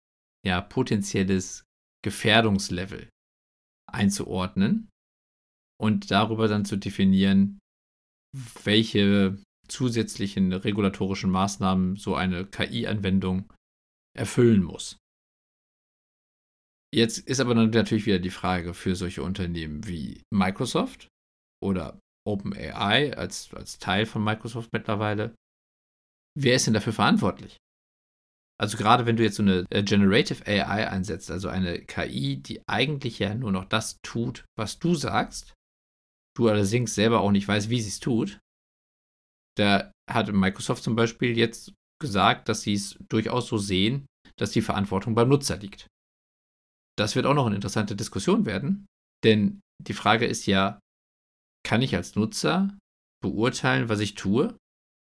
ja, 0.44 0.61
potenzielles 0.61 1.64
Gefährdungslevel 2.02 3.09
einzuordnen 3.96 4.88
und 5.80 6.11
darüber 6.11 6.48
dann 6.48 6.64
zu 6.64 6.76
definieren, 6.76 7.59
welche 8.62 9.38
zusätzlichen 9.68 10.52
regulatorischen 10.52 11.30
Maßnahmen 11.30 11.96
so 11.96 12.14
eine 12.14 12.46
KI-Anwendung 12.46 13.52
erfüllen 14.16 14.62
muss. 14.62 14.98
Jetzt 16.94 17.18
ist 17.18 17.40
aber 17.40 17.54
natürlich 17.54 18.06
wieder 18.06 18.20
die 18.20 18.30
Frage 18.30 18.72
für 18.72 18.94
solche 18.94 19.22
Unternehmen 19.22 19.87
wie 19.87 20.22
Microsoft 20.32 21.09
oder 21.62 21.98
OpenAI 22.26 23.16
als, 23.16 23.52
als 23.54 23.78
Teil 23.78 24.06
von 24.06 24.22
Microsoft 24.22 24.72
mittlerweile. 24.72 25.35
Wer 26.38 26.56
ist 26.56 26.66
denn 26.66 26.74
dafür 26.74 26.92
verantwortlich? 26.92 27.56
Also 28.58 28.78
gerade 28.78 29.04
wenn 29.04 29.16
du 29.16 29.22
jetzt 29.22 29.36
so 29.36 29.42
eine 29.42 29.66
äh, 29.70 29.82
Generative 29.82 30.46
AI 30.46 30.88
einsetzt, 30.88 31.30
also 31.30 31.48
eine 31.48 31.84
KI, 31.84 32.38
die 32.38 32.62
eigentlich 32.66 33.18
ja 33.18 33.34
nur 33.34 33.52
noch 33.52 33.66
das 33.66 33.98
tut, 34.02 34.46
was 34.58 34.78
du 34.78 34.94
sagst, 34.94 35.54
du 36.36 36.48
allerdings 36.48 36.94
selber 36.94 37.20
auch 37.20 37.32
nicht 37.32 37.46
weißt, 37.46 37.68
wie 37.68 37.80
sie 37.80 37.88
es 37.88 38.00
tut, 38.00 38.38
da 39.58 39.90
hat 40.10 40.32
Microsoft 40.32 40.82
zum 40.82 40.96
Beispiel 40.96 41.36
jetzt 41.36 41.72
gesagt, 42.00 42.48
dass 42.48 42.62
sie 42.62 42.74
es 42.74 42.98
durchaus 43.08 43.48
so 43.48 43.58
sehen, 43.58 44.06
dass 44.38 44.50
die 44.50 44.62
Verantwortung 44.62 45.14
beim 45.14 45.28
Nutzer 45.28 45.56
liegt. 45.56 45.86
Das 46.98 47.14
wird 47.14 47.26
auch 47.26 47.34
noch 47.34 47.46
eine 47.46 47.56
interessante 47.56 47.96
Diskussion 47.96 48.46
werden, 48.46 48.86
denn 49.24 49.60
die 49.82 49.94
Frage 49.94 50.26
ist 50.26 50.46
ja, 50.46 50.78
kann 51.66 51.82
ich 51.82 51.94
als 51.94 52.14
Nutzer 52.14 52.76
beurteilen, 53.22 53.88
was 53.88 54.00
ich 54.00 54.14
tue, 54.14 54.56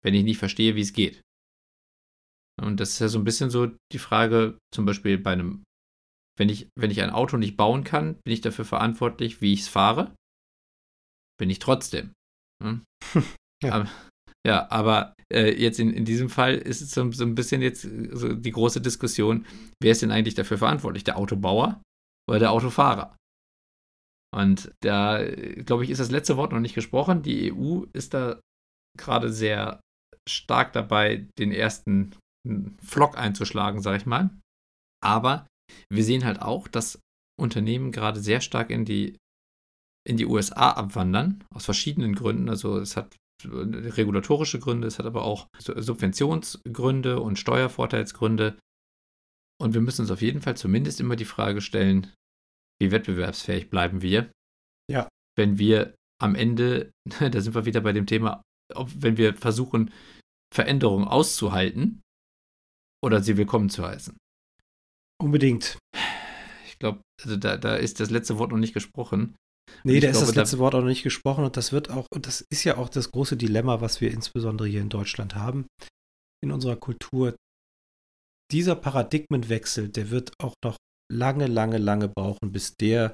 wenn 0.03 0.13
ich 0.13 0.23
nicht 0.23 0.37
verstehe, 0.37 0.75
wie 0.75 0.81
es 0.81 0.93
geht? 0.93 1.21
Und 2.61 2.79
das 2.79 2.91
ist 2.91 2.99
ja 2.99 3.07
so 3.07 3.19
ein 3.19 3.23
bisschen 3.23 3.49
so 3.49 3.71
die 3.91 3.99
Frage, 3.99 4.57
zum 4.73 4.85
Beispiel 4.85 5.17
bei 5.17 5.33
einem, 5.33 5.63
wenn 6.37 6.49
ich, 6.49 6.69
wenn 6.75 6.91
ich 6.91 7.01
ein 7.01 7.09
Auto 7.09 7.37
nicht 7.37 7.57
bauen 7.57 7.83
kann, 7.83 8.15
bin 8.23 8.33
ich 8.33 8.41
dafür 8.41 8.65
verantwortlich, 8.65 9.41
wie 9.41 9.53
ich 9.53 9.61
es 9.61 9.67
fahre? 9.67 10.15
Bin 11.39 11.49
ich 11.49 11.59
trotzdem. 11.59 12.13
Hm? 12.63 12.83
ja. 13.63 13.73
Aber, 13.73 13.89
ja, 14.45 14.71
aber 14.71 15.13
äh, 15.31 15.51
jetzt 15.61 15.79
in, 15.79 15.91
in 15.91 16.05
diesem 16.05 16.29
Fall 16.29 16.55
ist 16.55 16.81
es 16.81 16.91
so, 16.91 17.11
so 17.11 17.23
ein 17.23 17.35
bisschen 17.35 17.61
jetzt 17.61 17.81
so 17.81 18.33
die 18.33 18.51
große 18.51 18.81
Diskussion, 18.81 19.45
wer 19.81 19.91
ist 19.91 20.01
denn 20.01 20.11
eigentlich 20.11 20.35
dafür 20.35 20.57
verantwortlich? 20.57 21.03
Der 21.03 21.17
Autobauer 21.17 21.81
oder 22.29 22.39
der 22.39 22.51
Autofahrer? 22.51 23.15
Und 24.35 24.71
da, 24.83 25.23
glaube 25.65 25.83
ich, 25.83 25.89
ist 25.89 25.99
das 25.99 26.11
letzte 26.11 26.37
Wort 26.37 26.51
noch 26.51 26.59
nicht 26.59 26.75
gesprochen. 26.75 27.21
Die 27.21 27.53
EU 27.53 27.85
ist 27.93 28.13
da 28.13 28.39
gerade 28.97 29.31
sehr 29.31 29.79
stark 30.27 30.73
dabei, 30.73 31.27
den 31.39 31.51
ersten 31.51 32.15
Flock 32.83 33.17
einzuschlagen, 33.17 33.81
sage 33.81 33.97
ich 33.97 34.05
mal. 34.05 34.29
Aber 35.03 35.47
wir 35.89 36.03
sehen 36.03 36.25
halt 36.25 36.41
auch, 36.41 36.67
dass 36.67 36.99
Unternehmen 37.39 37.91
gerade 37.91 38.19
sehr 38.19 38.41
stark 38.41 38.69
in 38.69 38.85
die, 38.85 39.17
in 40.07 40.17
die 40.17 40.25
USA 40.25 40.71
abwandern, 40.71 41.43
aus 41.53 41.65
verschiedenen 41.65 42.15
Gründen. 42.15 42.49
Also 42.49 42.77
es 42.79 42.97
hat 42.97 43.15
regulatorische 43.45 44.59
Gründe, 44.59 44.87
es 44.87 44.97
hat 44.97 45.05
aber 45.05 45.23
auch 45.23 45.47
Subventionsgründe 45.59 47.19
und 47.21 47.37
Steuervorteilsgründe. 47.37 48.57
Und 49.59 49.73
wir 49.73 49.81
müssen 49.81 50.01
uns 50.01 50.11
auf 50.11 50.21
jeden 50.21 50.41
Fall 50.41 50.57
zumindest 50.57 50.99
immer 50.99 51.15
die 51.15 51.25
Frage 51.25 51.61
stellen, 51.61 52.13
wie 52.79 52.91
wettbewerbsfähig 52.91 53.69
bleiben 53.69 54.01
wir? 54.01 54.31
Ja. 54.89 55.07
Wenn 55.35 55.57
wir 55.59 55.95
am 56.21 56.35
Ende, 56.35 56.91
da 57.19 57.41
sind 57.41 57.53
wir 57.55 57.65
wieder 57.65 57.81
bei 57.81 57.93
dem 57.93 58.07
Thema, 58.07 58.41
wenn 58.75 59.17
wir 59.17 59.35
versuchen, 59.35 59.91
Veränderungen 60.53 61.07
auszuhalten 61.07 62.01
oder 63.03 63.21
sie 63.21 63.37
willkommen 63.37 63.69
zu 63.69 63.85
heißen. 63.85 64.17
Unbedingt. 65.21 65.77
Ich 66.67 66.77
glaube, 66.79 67.01
also 67.23 67.37
da, 67.37 67.57
da 67.57 67.75
ist 67.75 67.99
das 67.99 68.09
letzte 68.09 68.37
Wort 68.37 68.51
noch 68.51 68.57
nicht 68.57 68.73
gesprochen. 68.73 69.35
Nee, 69.83 69.99
da 69.99 70.09
ist 70.09 70.21
das 70.21 70.35
letzte 70.35 70.57
da 70.57 70.61
Wort 70.61 70.75
auch 70.75 70.81
noch 70.81 70.87
nicht 70.87 71.03
gesprochen 71.03 71.43
und 71.43 71.57
das 71.57 71.71
wird 71.71 71.89
auch, 71.89 72.05
und 72.13 72.27
das 72.27 72.45
ist 72.49 72.63
ja 72.63 72.77
auch 72.77 72.89
das 72.89 73.11
große 73.11 73.37
Dilemma, 73.37 73.81
was 73.81 74.01
wir 74.01 74.11
insbesondere 74.11 74.67
hier 74.67 74.81
in 74.81 74.89
Deutschland 74.89 75.35
haben, 75.35 75.67
in 76.43 76.51
unserer 76.51 76.75
Kultur. 76.75 77.35
Dieser 78.51 78.75
Paradigmenwechsel, 78.75 79.89
der 79.89 80.09
wird 80.09 80.31
auch 80.41 80.53
noch 80.63 80.77
lange, 81.11 81.47
lange, 81.47 81.77
lange 81.77 82.07
brauchen, 82.07 82.51
bis 82.51 82.75
der, 82.75 83.13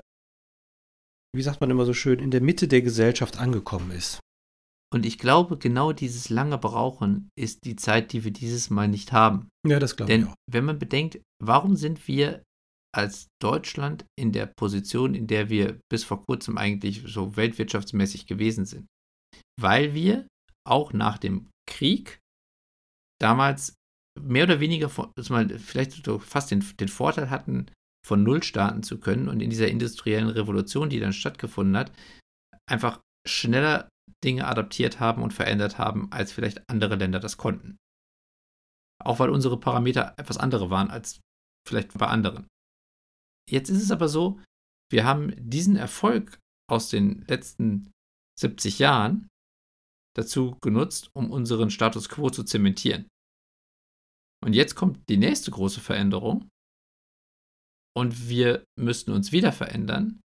wie 1.35 1.41
sagt 1.41 1.59
man 1.59 1.71
immer 1.71 1.85
so 1.85 1.93
schön, 1.93 2.19
in 2.19 2.31
der 2.31 2.41
Mitte 2.41 2.67
der 2.67 2.81
Gesellschaft 2.81 3.37
angekommen 3.37 3.91
ist. 3.91 4.19
Und 4.93 5.05
ich 5.05 5.17
glaube, 5.17 5.57
genau 5.57 5.91
dieses 5.91 6.29
lange 6.29 6.57
Brauchen 6.57 7.29
ist 7.35 7.65
die 7.65 7.75
Zeit, 7.75 8.13
die 8.13 8.23
wir 8.23 8.31
dieses 8.31 8.69
Mal 8.69 8.87
nicht 8.87 9.11
haben. 9.11 9.49
Ja, 9.67 9.79
das 9.79 9.95
glaube 9.95 10.13
ich 10.13 10.25
auch. 10.25 10.35
wenn 10.51 10.65
man 10.65 10.77
bedenkt, 10.77 11.19
warum 11.43 11.75
sind 11.75 12.07
wir 12.07 12.43
als 12.95 13.27
Deutschland 13.41 14.05
in 14.19 14.31
der 14.31 14.45
Position, 14.45 15.15
in 15.15 15.25
der 15.25 15.49
wir 15.49 15.79
bis 15.91 16.03
vor 16.03 16.23
kurzem 16.23 16.57
eigentlich 16.57 17.03
so 17.07 17.35
weltwirtschaftsmäßig 17.35 18.27
gewesen 18.27 18.65
sind? 18.65 18.85
Weil 19.59 19.95
wir 19.95 20.27
auch 20.67 20.93
nach 20.93 21.17
dem 21.17 21.49
Krieg 21.67 22.19
damals 23.19 23.73
mehr 24.21 24.43
oder 24.43 24.59
weniger 24.59 24.89
vielleicht 24.89 26.07
fast 26.21 26.51
den, 26.51 26.63
den 26.79 26.87
Vorteil 26.87 27.31
hatten, 27.31 27.65
von 28.05 28.21
Null 28.21 28.43
starten 28.43 28.83
zu 28.83 28.99
können 28.99 29.27
und 29.27 29.41
in 29.41 29.49
dieser 29.49 29.69
industriellen 29.69 30.29
Revolution, 30.29 30.89
die 30.89 30.99
dann 30.99 31.13
stattgefunden 31.13 31.77
hat, 31.77 31.91
einfach 32.69 32.99
schneller 33.27 33.87
Dinge 34.23 34.47
adaptiert 34.47 34.99
haben 34.99 35.21
und 35.21 35.33
verändert 35.33 35.77
haben, 35.77 36.11
als 36.11 36.31
vielleicht 36.31 36.67
andere 36.69 36.95
Länder 36.95 37.19
das 37.19 37.37
konnten. 37.37 37.77
Auch 39.03 39.19
weil 39.19 39.29
unsere 39.29 39.59
Parameter 39.59 40.13
etwas 40.17 40.37
andere 40.37 40.69
waren 40.69 40.89
als 40.89 41.19
vielleicht 41.67 41.97
bei 41.97 42.07
anderen. 42.07 42.47
Jetzt 43.49 43.69
ist 43.69 43.81
es 43.81 43.91
aber 43.91 44.07
so, 44.07 44.39
wir 44.91 45.05
haben 45.05 45.33
diesen 45.37 45.75
Erfolg 45.75 46.39
aus 46.69 46.89
den 46.89 47.25
letzten 47.27 47.91
70 48.39 48.79
Jahren 48.79 49.27
dazu 50.15 50.57
genutzt, 50.61 51.09
um 51.13 51.31
unseren 51.31 51.69
Status 51.69 52.07
quo 52.07 52.29
zu 52.29 52.43
zementieren. 52.43 53.07
Und 54.43 54.53
jetzt 54.53 54.75
kommt 54.75 55.09
die 55.09 55.17
nächste 55.17 55.51
große 55.51 55.81
Veränderung, 55.81 56.49
und 57.95 58.27
wir 58.27 58.65
müssten 58.77 59.11
uns 59.11 59.31
wieder 59.31 59.51
verändern, 59.51 60.21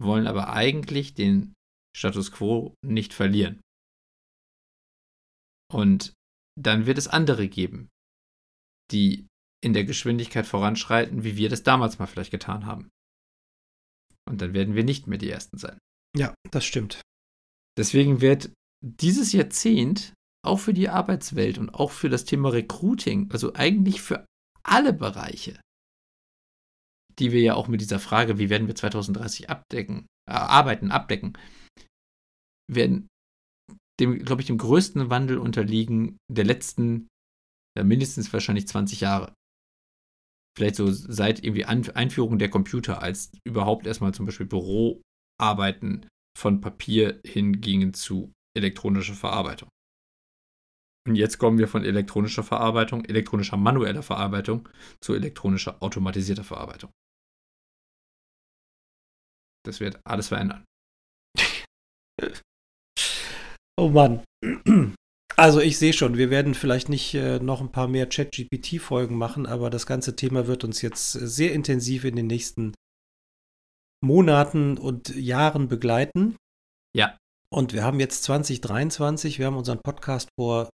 wollen 0.00 0.26
aber 0.26 0.52
eigentlich 0.52 1.14
den 1.14 1.54
Status 1.96 2.32
quo 2.32 2.74
nicht 2.84 3.12
verlieren. 3.12 3.60
Und 5.72 6.14
dann 6.58 6.86
wird 6.86 6.98
es 6.98 7.08
andere 7.08 7.48
geben, 7.48 7.88
die 8.90 9.26
in 9.62 9.72
der 9.72 9.84
Geschwindigkeit 9.84 10.46
voranschreiten, 10.46 11.24
wie 11.24 11.36
wir 11.36 11.48
das 11.48 11.62
damals 11.62 11.98
mal 11.98 12.06
vielleicht 12.06 12.30
getan 12.30 12.66
haben. 12.66 12.88
Und 14.28 14.40
dann 14.40 14.54
werden 14.54 14.74
wir 14.74 14.84
nicht 14.84 15.06
mehr 15.06 15.18
die 15.18 15.30
Ersten 15.30 15.58
sein. 15.58 15.78
Ja, 16.16 16.34
das 16.50 16.64
stimmt. 16.64 17.00
Deswegen 17.76 18.20
wird 18.20 18.50
dieses 18.84 19.32
Jahrzehnt 19.32 20.12
auch 20.44 20.58
für 20.58 20.74
die 20.74 20.88
Arbeitswelt 20.88 21.58
und 21.58 21.70
auch 21.70 21.90
für 21.90 22.08
das 22.08 22.24
Thema 22.24 22.50
Recruiting, 22.50 23.30
also 23.30 23.54
eigentlich 23.54 24.00
für 24.00 24.24
alle 24.62 24.92
Bereiche, 24.92 25.60
die 27.18 27.32
wir 27.32 27.40
ja 27.40 27.54
auch 27.54 27.68
mit 27.68 27.80
dieser 27.80 27.98
Frage, 27.98 28.38
wie 28.38 28.50
werden 28.50 28.68
wir 28.68 28.74
2030 28.74 29.50
abdecken, 29.50 30.06
äh, 30.28 30.32
arbeiten, 30.32 30.90
abdecken, 30.90 31.36
werden 32.70 33.08
dem, 34.00 34.18
glaube 34.24 34.42
ich, 34.42 34.46
dem 34.46 34.58
größten 34.58 35.10
Wandel 35.10 35.38
unterliegen 35.38 36.18
der 36.30 36.44
letzten 36.44 37.08
ja, 37.76 37.84
mindestens 37.84 38.32
wahrscheinlich 38.32 38.68
20 38.68 39.00
Jahre. 39.00 39.34
Vielleicht 40.56 40.76
so 40.76 40.90
seit 40.90 41.44
irgendwie 41.44 41.64
An 41.64 41.88
Einführung 41.90 42.38
der 42.38 42.50
Computer, 42.50 43.02
als 43.02 43.30
überhaupt 43.44 43.86
erstmal 43.86 44.12
zum 44.12 44.26
Beispiel 44.26 44.46
Büroarbeiten 44.46 46.08
von 46.36 46.60
Papier 46.60 47.20
hingingen 47.24 47.94
zu 47.94 48.32
elektronischer 48.56 49.14
Verarbeitung. 49.14 49.68
Und 51.06 51.14
jetzt 51.14 51.38
kommen 51.38 51.58
wir 51.58 51.68
von 51.68 51.84
elektronischer 51.84 52.42
Verarbeitung, 52.42 53.04
elektronischer 53.04 53.56
manueller 53.56 54.02
Verarbeitung 54.02 54.68
zu 55.00 55.14
elektronischer 55.14 55.82
automatisierter 55.82 56.44
Verarbeitung. 56.44 56.90
Das 59.64 59.80
wird 59.80 60.00
alles 60.04 60.28
verändern. 60.28 60.64
Oh 63.78 63.88
Mann. 63.88 64.24
Also 65.36 65.60
ich 65.60 65.78
sehe 65.78 65.92
schon, 65.92 66.16
wir 66.16 66.30
werden 66.30 66.52
vielleicht 66.52 66.88
nicht 66.88 67.14
äh, 67.14 67.38
noch 67.38 67.60
ein 67.60 67.70
paar 67.70 67.86
mehr 67.86 68.08
Chat-GPT-Folgen 68.08 69.14
machen, 69.14 69.46
aber 69.46 69.70
das 69.70 69.86
ganze 69.86 70.16
Thema 70.16 70.48
wird 70.48 70.64
uns 70.64 70.82
jetzt 70.82 71.12
sehr 71.12 71.52
intensiv 71.52 72.02
in 72.02 72.16
den 72.16 72.26
nächsten 72.26 72.74
Monaten 74.04 74.76
und 74.78 75.14
Jahren 75.14 75.68
begleiten. 75.68 76.34
Ja. 76.92 77.16
Und 77.54 77.72
wir 77.72 77.84
haben 77.84 78.00
jetzt 78.00 78.24
2023, 78.24 79.38
wir 79.38 79.46
haben 79.46 79.56
unseren 79.56 79.78
Podcast 79.80 80.28
vor 80.36 80.70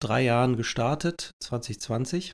drei 0.00 0.22
Jahren 0.22 0.56
gestartet, 0.56 1.32
2020, 1.42 2.30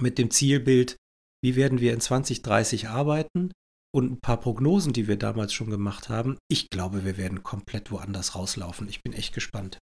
mit 0.00 0.18
dem 0.18 0.30
Zielbild, 0.30 0.96
wie 1.42 1.56
werden 1.56 1.80
wir 1.80 1.94
in 1.94 2.00
2030 2.00 2.88
arbeiten 2.88 3.52
und 3.94 4.12
ein 4.12 4.20
paar 4.20 4.38
Prognosen, 4.38 4.92
die 4.92 5.08
wir 5.08 5.16
damals 5.16 5.52
schon 5.52 5.70
gemacht 5.70 6.08
haben. 6.08 6.36
Ich 6.50 6.70
glaube, 6.70 7.04
wir 7.04 7.16
werden 7.16 7.42
komplett 7.42 7.90
woanders 7.90 8.34
rauslaufen. 8.34 8.88
Ich 8.88 9.02
bin 9.02 9.12
echt 9.12 9.34
gespannt. 9.34 9.78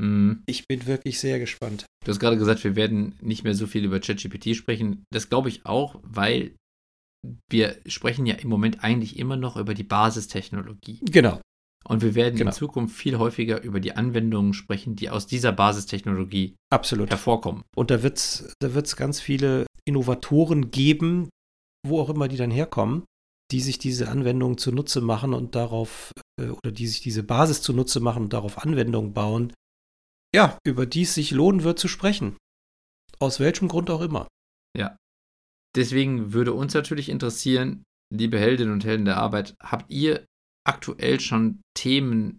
Mhm. 0.00 0.42
Ich 0.46 0.66
bin 0.66 0.86
wirklich 0.86 1.20
sehr 1.20 1.38
gespannt. 1.38 1.84
Du 2.04 2.10
hast 2.10 2.20
gerade 2.20 2.38
gesagt, 2.38 2.64
wir 2.64 2.74
werden 2.74 3.16
nicht 3.20 3.44
mehr 3.44 3.54
so 3.54 3.66
viel 3.66 3.84
über 3.84 4.00
ChatGPT 4.00 4.56
sprechen. 4.56 5.04
Das 5.12 5.28
glaube 5.28 5.50
ich 5.50 5.66
auch, 5.66 6.00
weil 6.02 6.54
wir 7.50 7.76
sprechen 7.86 8.24
ja 8.24 8.36
im 8.36 8.48
Moment 8.48 8.82
eigentlich 8.82 9.18
immer 9.18 9.36
noch 9.36 9.56
über 9.56 9.74
die 9.74 9.84
Basistechnologie. 9.84 11.00
Genau. 11.02 11.40
Und 11.84 12.02
wir 12.02 12.14
werden 12.14 12.36
Genau. 12.36 12.50
in 12.50 12.54
Zukunft 12.54 12.96
viel 12.96 13.18
häufiger 13.18 13.62
über 13.62 13.80
die 13.80 13.92
Anwendungen 13.92 14.54
sprechen, 14.54 14.96
die 14.96 15.10
aus 15.10 15.26
dieser 15.26 15.52
Basistechnologie 15.52 16.54
Absolut. 16.72 17.10
hervorkommen. 17.10 17.62
Und 17.76 17.90
da 17.90 18.02
wird 18.02 18.16
es 18.18 18.54
da 18.60 18.74
wird's 18.74 18.96
ganz 18.96 19.20
viele 19.20 19.66
Innovatoren 19.86 20.70
geben, 20.70 21.28
wo 21.86 22.00
auch 22.00 22.10
immer 22.10 22.28
die 22.28 22.36
dann 22.36 22.50
herkommen, 22.50 23.04
die 23.50 23.60
sich 23.60 23.78
diese 23.78 24.08
Anwendungen 24.08 24.58
zunutze 24.58 25.00
machen 25.00 25.34
und 25.34 25.54
darauf, 25.54 26.12
äh, 26.40 26.48
oder 26.48 26.72
die 26.72 26.86
sich 26.86 27.00
diese 27.00 27.22
Basis 27.22 27.62
zunutze 27.62 28.00
machen 28.00 28.24
und 28.24 28.32
darauf 28.32 28.58
Anwendungen 28.58 29.12
bauen, 29.12 29.52
ja, 30.34 30.58
über 30.64 30.86
die 30.86 31.02
es 31.02 31.14
sich 31.14 31.32
lohnen 31.32 31.64
wird 31.64 31.78
zu 31.78 31.88
sprechen. 31.88 32.36
Aus 33.18 33.40
welchem 33.40 33.68
Grund 33.68 33.90
auch 33.90 34.00
immer. 34.00 34.28
Deswegen 35.76 36.32
würde 36.32 36.52
uns 36.52 36.74
natürlich 36.74 37.08
interessieren, 37.08 37.84
liebe 38.12 38.38
Heldinnen 38.38 38.72
und 38.72 38.84
Helden 38.84 39.04
der 39.04 39.18
Arbeit, 39.18 39.54
habt 39.62 39.90
ihr 39.90 40.26
aktuell 40.66 41.20
schon 41.20 41.62
Themen, 41.76 42.38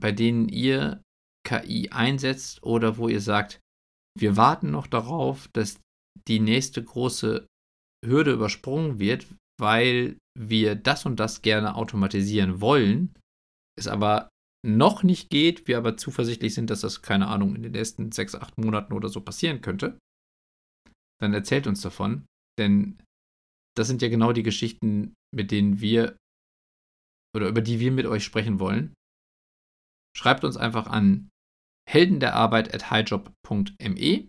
bei 0.00 0.12
denen 0.12 0.48
ihr 0.48 1.02
KI 1.46 1.90
einsetzt 1.90 2.62
oder 2.62 2.96
wo 2.96 3.08
ihr 3.08 3.20
sagt, 3.20 3.60
wir 4.18 4.36
warten 4.36 4.70
noch 4.70 4.86
darauf, 4.86 5.48
dass 5.48 5.78
die 6.26 6.40
nächste 6.40 6.82
große 6.82 7.46
Hürde 8.04 8.32
übersprungen 8.32 8.98
wird, 8.98 9.26
weil 9.60 10.16
wir 10.38 10.74
das 10.74 11.06
und 11.06 11.20
das 11.20 11.42
gerne 11.42 11.76
automatisieren 11.76 12.60
wollen, 12.60 13.14
es 13.78 13.88
aber 13.88 14.28
noch 14.64 15.02
nicht 15.02 15.30
geht, 15.30 15.68
wir 15.68 15.76
aber 15.76 15.96
zuversichtlich 15.96 16.54
sind, 16.54 16.70
dass 16.70 16.80
das, 16.80 17.02
keine 17.02 17.28
Ahnung, 17.28 17.54
in 17.54 17.62
den 17.62 17.72
nächsten 17.72 18.12
sechs, 18.12 18.34
acht 18.34 18.56
Monaten 18.56 18.94
oder 18.94 19.08
so 19.08 19.20
passieren 19.20 19.60
könnte, 19.60 19.98
dann 21.20 21.34
erzählt 21.34 21.66
uns 21.66 21.82
davon. 21.82 22.26
Denn 22.58 22.98
das 23.76 23.88
sind 23.88 24.00
ja 24.02 24.08
genau 24.08 24.32
die 24.32 24.42
Geschichten, 24.42 25.14
mit 25.34 25.50
denen 25.50 25.80
wir 25.80 26.16
oder 27.36 27.48
über 27.48 27.60
die 27.60 27.80
wir 27.80 27.92
mit 27.92 28.06
euch 28.06 28.24
sprechen 28.24 28.60
wollen. 28.60 28.94
Schreibt 30.16 30.44
uns 30.44 30.56
einfach 30.56 30.86
an 30.86 31.28
heldenderarbeit 31.90 32.72
at 32.72 32.90
highjob.me 32.90 34.28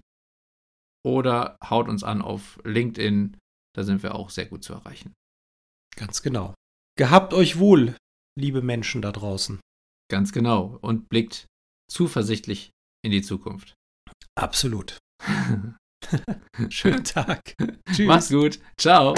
oder 1.05 1.57
haut 1.63 1.87
uns 1.87 2.03
an 2.03 2.21
auf 2.21 2.59
LinkedIn. 2.63 3.37
Da 3.75 3.83
sind 3.83 4.03
wir 4.03 4.15
auch 4.15 4.31
sehr 4.31 4.47
gut 4.47 4.63
zu 4.63 4.73
erreichen. 4.73 5.13
Ganz 5.97 6.21
genau. 6.21 6.53
Gehabt 6.97 7.33
euch 7.33 7.59
wohl, 7.59 7.97
liebe 8.37 8.61
Menschen 8.61 9.01
da 9.01 9.11
draußen. 9.11 9.59
Ganz 10.09 10.31
genau. 10.31 10.77
Und 10.81 11.09
blickt 11.09 11.45
zuversichtlich 11.91 12.71
in 13.03 13.11
die 13.11 13.21
Zukunft. 13.21 13.73
Absolut. 14.35 14.97
Schönen 16.69 17.03
Tag. 17.03 17.41
Tschüss. 17.93 18.07
Macht's 18.07 18.29
gut. 18.29 18.59
Ciao. 18.77 19.13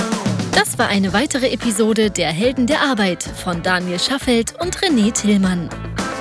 Das 0.53 0.79
war 0.79 0.87
eine 0.87 1.11
weitere 1.13 1.51
Episode 1.51 2.11
der 2.11 2.31
Helden 2.31 2.67
der 2.67 2.81
Arbeit 2.81 3.23
von 3.23 3.63
Daniel 3.63 3.99
Schaffelt 3.99 4.53
und 4.59 4.75
René 4.77 5.13
Tillmann. 5.13 5.69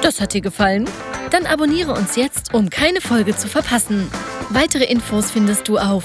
Das 0.03 0.21
hat 0.21 0.35
dir 0.35 0.43
gefallen? 0.43 0.89
Dann 1.31 1.47
abonniere 1.47 1.93
uns 1.93 2.17
jetzt, 2.17 2.53
um 2.55 2.69
keine 2.71 3.01
Folge 3.01 3.37
zu 3.37 3.47
verpassen. 3.49 4.09
Weitere 4.51 4.85
Infos 4.85 5.31
findest 5.31 5.69
du 5.69 5.79
auf 5.79 6.05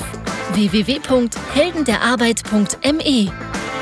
www.heldenderarbeit.me. 0.54 3.51